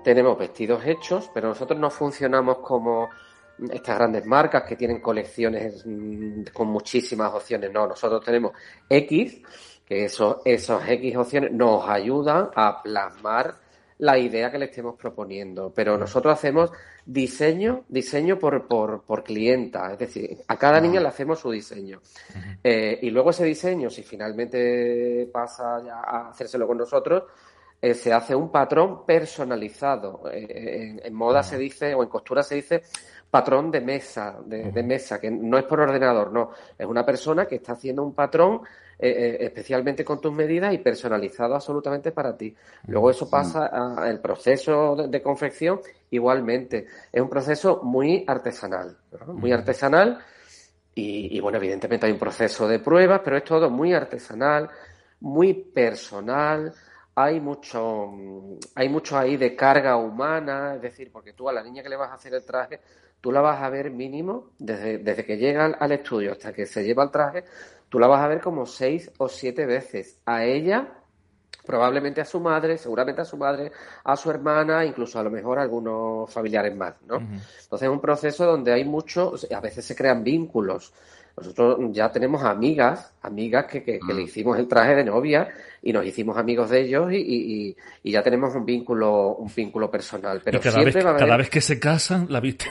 [0.03, 3.09] tenemos vestidos hechos, pero nosotros no funcionamos como
[3.71, 7.71] estas grandes marcas que tienen colecciones mm, con muchísimas opciones.
[7.71, 8.53] No, nosotros tenemos
[8.89, 9.41] X,
[9.85, 13.55] que esos, esos X opciones nos ayudan a plasmar
[13.99, 15.71] la idea que le estemos proponiendo.
[15.73, 16.71] Pero nosotros hacemos
[17.05, 22.01] diseño, diseño por, por, por clienta, es decir, a cada niña le hacemos su diseño.
[22.63, 27.23] Eh, y luego ese diseño, si finalmente pasa ya a hacérselo con nosotros,
[27.81, 30.23] eh, se hace un patrón personalizado.
[30.31, 32.83] Eh, en, en moda se dice, o en costura se dice,
[33.29, 36.51] patrón de mesa, de, de mesa, que no es por ordenador, no.
[36.77, 38.61] Es una persona que está haciendo un patrón
[38.99, 42.55] eh, eh, especialmente con tus medidas y personalizado absolutamente para ti.
[42.87, 45.79] Luego eso pasa al proceso de, de confección
[46.11, 46.87] igualmente.
[47.11, 49.33] Es un proceso muy artesanal, ¿no?
[49.33, 50.19] muy artesanal
[50.95, 54.69] y, y, bueno, evidentemente hay un proceso de pruebas, pero es todo muy artesanal,
[55.21, 56.73] muy personal.
[57.15, 58.11] Hay mucho,
[58.75, 61.95] hay mucho ahí de carga humana, es decir, porque tú a la niña que le
[61.95, 62.79] vas a hacer el traje,
[63.23, 66.65] tú la vas a ver mínimo desde, desde que llega al, al estudio hasta que
[66.65, 67.45] se lleva el traje,
[67.87, 70.19] tú la vas a ver como seis o siete veces.
[70.25, 70.89] A ella,
[71.65, 73.71] probablemente a su madre, seguramente a su madre,
[74.03, 77.15] a su hermana, incluso a lo mejor a algunos familiares más, ¿no?
[77.15, 80.91] Entonces es un proceso donde hay mucho, a veces se crean vínculos.
[81.37, 85.47] Nosotros ya tenemos amigas, amigas que, que, que le hicimos el traje de novia
[85.81, 90.41] y nos hicimos amigos de ellos y, y, ya tenemos un vínculo, un vínculo personal.
[90.43, 92.65] Pero y cada vez, siempre va a haber, cada vez que se casan, la viste.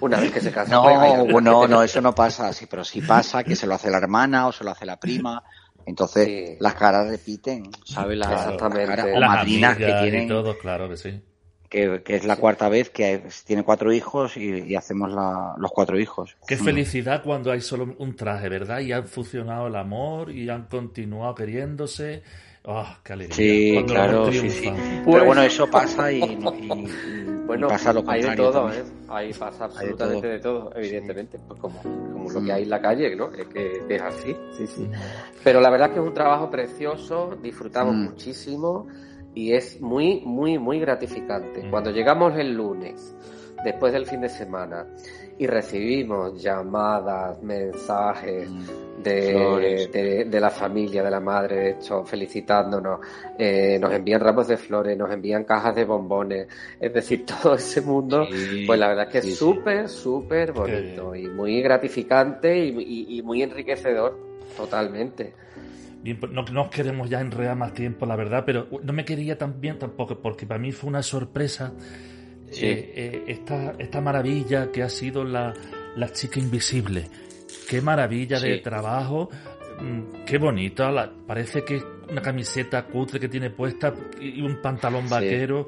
[0.00, 3.00] Una vez que se casan, No, pues, no, no, eso no pasa así, pero sí
[3.02, 5.42] pasa que se lo hace la hermana o se lo hace la prima.
[5.84, 8.16] Entonces las caras repiten, ¿sabes?
[8.16, 8.86] La, Exactamente.
[8.86, 11.20] las caras o Las madrinas que tienen, todo, claro que sí.
[11.68, 15.72] que, que es la cuarta vez que tiene cuatro hijos y, y hacemos la- los
[15.72, 16.36] cuatro hijos.
[16.46, 16.64] Qué Mm.
[16.64, 18.78] felicidad cuando hay solo un traje, ¿verdad?
[18.80, 22.22] Y han funcionado el amor y han continuado queriéndose.
[22.64, 23.34] ¡Ah, qué alegría!
[23.36, 24.72] Sí, Cuando claro, sí, sí.
[25.04, 28.82] Pero bueno, eso pasa y, y- y- Bueno, pasa lo hay de todo, también.
[28.86, 28.90] ¿eh?
[29.08, 30.30] Ahí pasa Hay de absolutamente todo.
[30.30, 33.30] de todo, evidentemente, pues como, como lo que hay en la calle, ¿no?
[33.32, 34.88] Es que, que es así, sí, sí.
[35.44, 38.04] Pero la verdad es que es un trabajo precioso, disfrutamos Mm.
[38.04, 38.86] muchísimo
[39.34, 41.64] y es muy, muy, muy gratificante.
[41.64, 41.70] Mm.
[41.70, 43.16] Cuando llegamos el lunes,
[43.64, 44.86] después del fin de semana,
[45.38, 48.48] y recibimos llamadas, mensajes
[49.02, 49.92] de, Mm.
[49.92, 53.00] De, de la familia, de la madre, de hecho, felicitándonos,
[53.38, 56.46] eh, nos envían ramos de flores, nos envían cajas de bombones,
[56.78, 59.34] es decir, todo ese mundo, Sí, pues la verdad es que es sí.
[59.34, 64.16] súper, súper bonito y muy gratificante y, y- y muy enriquecedor,
[64.56, 65.32] totalmente.
[66.02, 69.04] Bien, pues no, no os queremos ya enredar más tiempo, la verdad, pero no me
[69.04, 71.72] quería también tampoco, porque para mí fue una sorpresa
[72.52, 72.66] Sí.
[72.66, 75.52] eh, eh, esta, esta maravilla que ha sido la,
[75.96, 77.08] la chica invisible.
[77.68, 78.62] Qué maravilla de Sí.
[78.62, 79.28] trabajo.
[79.80, 84.60] mm, qué bonito, la- parece que es una camiseta cutre que tiene puesta y un
[84.60, 85.66] pantalón vaquero,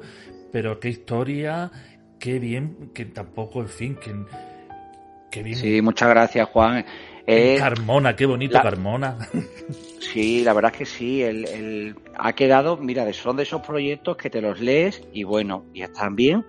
[0.51, 1.69] pero qué historia,
[2.19, 4.13] qué bien, que tampoco, en fin, que,
[5.31, 5.57] qué bien.
[5.57, 6.85] Sí, muchas gracias, Juan.
[7.27, 9.17] Eh, Carmona, qué bonito la- Carmona.
[9.99, 11.23] Sí, la verdad es que sí.
[11.23, 15.23] El, el- ha quedado, mira, de- son de esos proyectos que te los lees y
[15.23, 16.45] bueno, y están bien,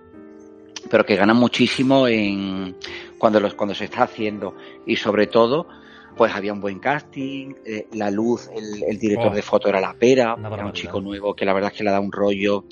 [0.89, 2.75] pero que ganan muchísimo en
[3.17, 5.67] cuando los cuando se está haciendo y sobre todo,
[6.15, 9.79] pues había un buen casting, eh, la luz, el, el director Oh, de foto era
[9.79, 12.65] la pera, era un chico nuevo que la verdad es que le da un rollo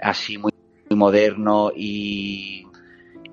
[0.00, 0.52] así muy,
[0.88, 2.66] muy moderno y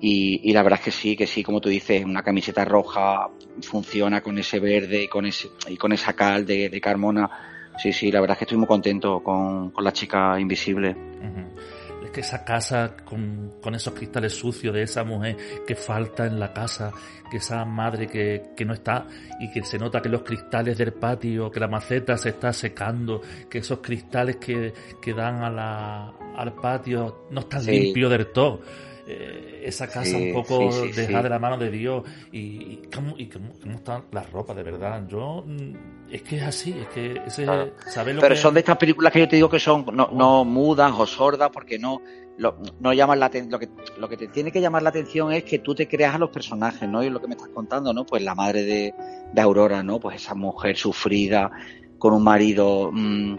[0.06, 3.30] y, y la verdad es que sí, que sí, como tú dices, una camiseta roja
[3.62, 7.30] funciona con ese verde y con ese y con esa cal de, de Carmona.
[7.78, 10.90] Sí, sí, la verdad es que estoy muy contento con, con la chica invisible.
[10.90, 11.73] Es
[12.14, 15.36] que esa casa con, con esos cristales sucios de esa mujer
[15.66, 16.92] que falta en la casa,
[17.30, 19.06] que esa madre que, que no está
[19.40, 23.20] y que se nota que los cristales del patio, que la maceta se está secando,
[23.50, 27.70] que esos cristales que, que dan a la, al patio no están Sí.
[27.72, 28.60] limpios del todo.
[29.06, 31.22] Eh, esa casa Sí, un poco sí, sí, dejada sí.
[31.24, 34.62] de la mano de Dios y, y cómo, y cómo, cómo están las ropas de
[34.62, 35.06] verdad.
[35.06, 37.44] Yo mm, es que es así, es que ese,
[37.86, 40.08] ¿sabes lo Pero que- son de estas películas que yo te digo que son no,
[40.12, 42.00] no mudas o sordas porque no
[42.38, 43.52] lo, no llaman la atención.
[43.52, 46.14] Lo que, lo que te tiene que llamar la atención es que tú te creas
[46.14, 47.02] a los personajes, ¿no?
[47.04, 48.06] Y lo que me estás contando, ¿no?
[48.06, 48.94] Pues la madre de,
[49.34, 50.00] de Aurora, ¿no?
[50.00, 51.50] Pues esa mujer sufrida
[51.98, 53.36] con un marido mm,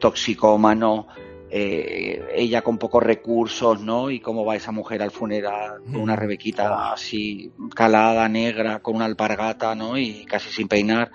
[0.00, 1.06] toxicómano,
[1.54, 4.10] eh, ella con pocos recursos, ¿no?
[4.10, 6.18] Y cómo va esa mujer al funeral con una Mm.
[6.18, 9.98] rebequita así calada, negra, con una alpargata, ¿no?
[9.98, 11.10] Y casi sin peinar.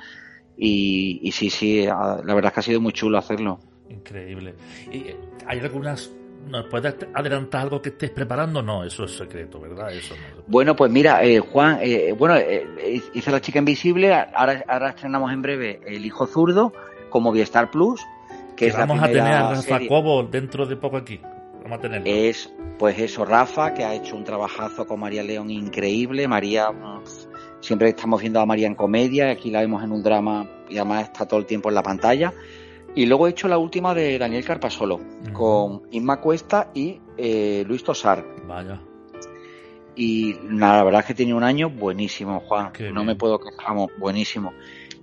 [0.55, 3.59] Y, y sí, sí, la verdad es que ha sido muy chulo hacerlo.
[3.89, 4.53] Increíble.
[4.91, 5.17] ¿Y eh,
[5.47, 6.11] hay algunas...
[6.47, 8.61] ¿Nos puedes adelantar algo que estés preparando?
[8.61, 9.91] No, eso es secreto, ¿verdad?
[9.91, 10.43] Eso no.
[10.47, 15.33] Bueno, pues mira, eh, Juan, eh, bueno, eh, hice La chica invisible, ahora, ahora estrenamos
[15.33, 16.71] en breve El hijo zurdo
[17.09, 17.99] como Movistar Plus,
[18.57, 19.87] que, Que vamos a tener a Rafa serie.
[19.87, 21.21] Cobo dentro de poco aquí.
[21.63, 22.05] Vamos a tenerlo.
[22.05, 26.27] Es, pues eso, Rafa, que ha hecho un trabajazo con María León increíble.
[26.27, 26.69] María,
[27.61, 31.03] siempre estamos viendo a María en comedia, aquí la vemos en un drama y además
[31.03, 32.33] está todo el tiempo en la pantalla.
[32.95, 34.99] Y luego he hecho la última de Daniel Carpasolo,
[35.31, 38.25] con Inma Cuesta y eh, Luis Tosar.
[38.47, 38.81] Vaya.
[39.95, 42.71] Y nada, la verdad es que tiene un año buenísimo, Juan.
[42.71, 43.07] Qué no bien.
[43.07, 44.53] me puedo quejar, buenísimo.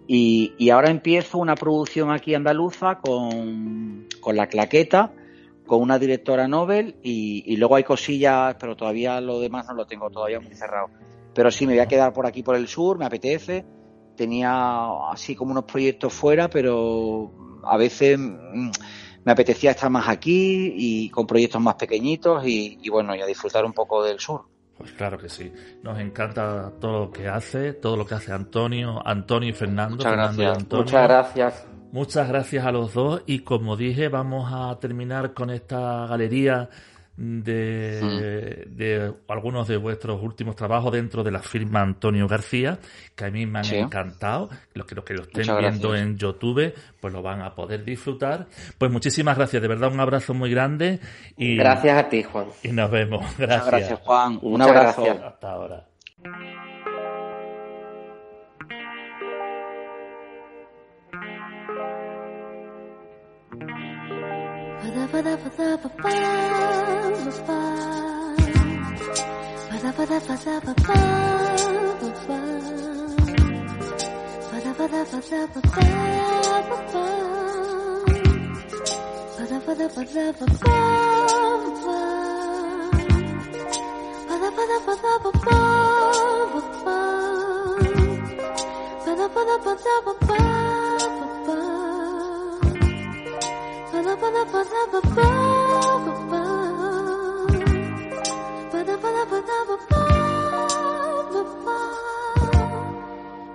[0.06, 5.12] Y, y ahora empiezo una producción aquí andaluza con, con La Claqueta,
[5.66, 9.86] con una directora Nobel y, y luego hay cosillas, pero todavía lo demás no lo
[9.86, 10.90] tengo todavía muy cerrado.
[11.34, 13.64] Pero sí, me voy a quedar por aquí por el sur, me apetece.
[14.16, 17.32] Tenía así como unos proyectos fuera, pero
[17.64, 18.70] a veces mm,
[19.24, 23.26] me apetecía estar más aquí y con proyectos más pequeñitos y, y bueno, y a
[23.26, 24.53] disfrutar un poco del sur.
[24.76, 25.52] Pues claro que sí.
[25.82, 29.96] Nos encanta todo lo que hace, todo lo que hace Antonio, Antonio y Fernando.
[29.96, 30.62] Muchas Fernando y gracias.
[30.62, 30.84] Antonio.
[30.84, 31.66] Muchas gracias.
[31.92, 36.68] Muchas gracias a los dos y como dije vamos a terminar con esta galería
[37.16, 42.78] de, de algunos de vuestros últimos trabajos dentro de la firma Antonio García
[43.14, 43.76] que a mí me han Sí.
[43.76, 46.08] encantado los que los que lo estén Muchas viendo gracias.
[46.08, 48.46] en YouTube pues lo van a poder disfrutar
[48.78, 50.98] pues muchísimas gracias de verdad un abrazo muy grande
[51.36, 52.46] y Gracias a ti, Juan.
[52.62, 54.38] y nos vemos Muchas gracias gracias, Juan.
[54.42, 55.04] Un Muchas abrazo.
[55.04, 55.24] gracias.
[55.24, 55.86] hasta ahora
[64.94, 65.22] ba ba
[90.04, 90.43] ba ba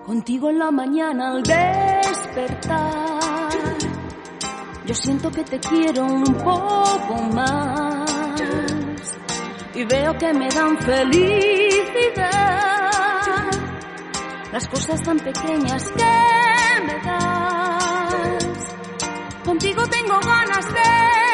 [0.05, 3.19] Contigo en la mañana al despertar,
[4.85, 8.09] yo siento que te quiero un poco más
[9.75, 12.49] y veo que me dan felicidad
[14.51, 17.38] las cosas tan pequeñas que me das.
[19.59, 21.28] Contigo tengo ganas de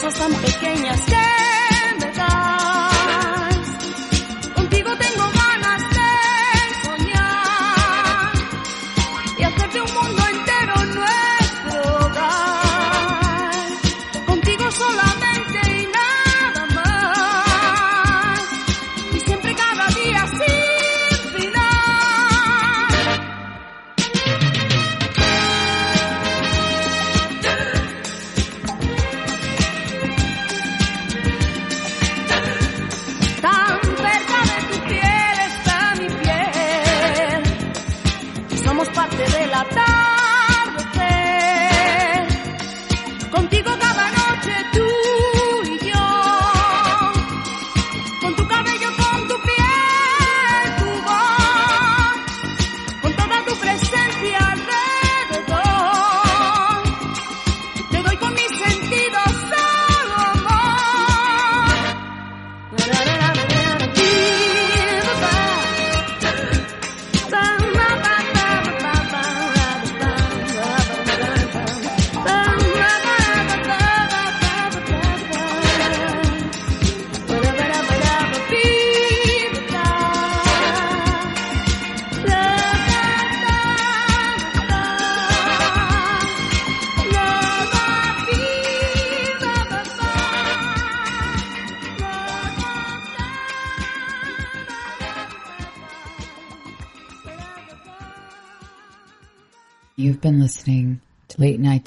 [0.00, 1.39] cosas tan pequeñas que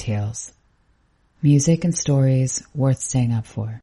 [0.03, 0.51] tales.
[1.41, 3.79] Music and stories worth staying up for.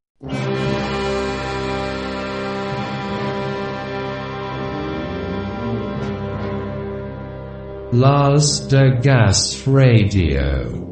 [7.92, 10.89] Lars de Gas Radio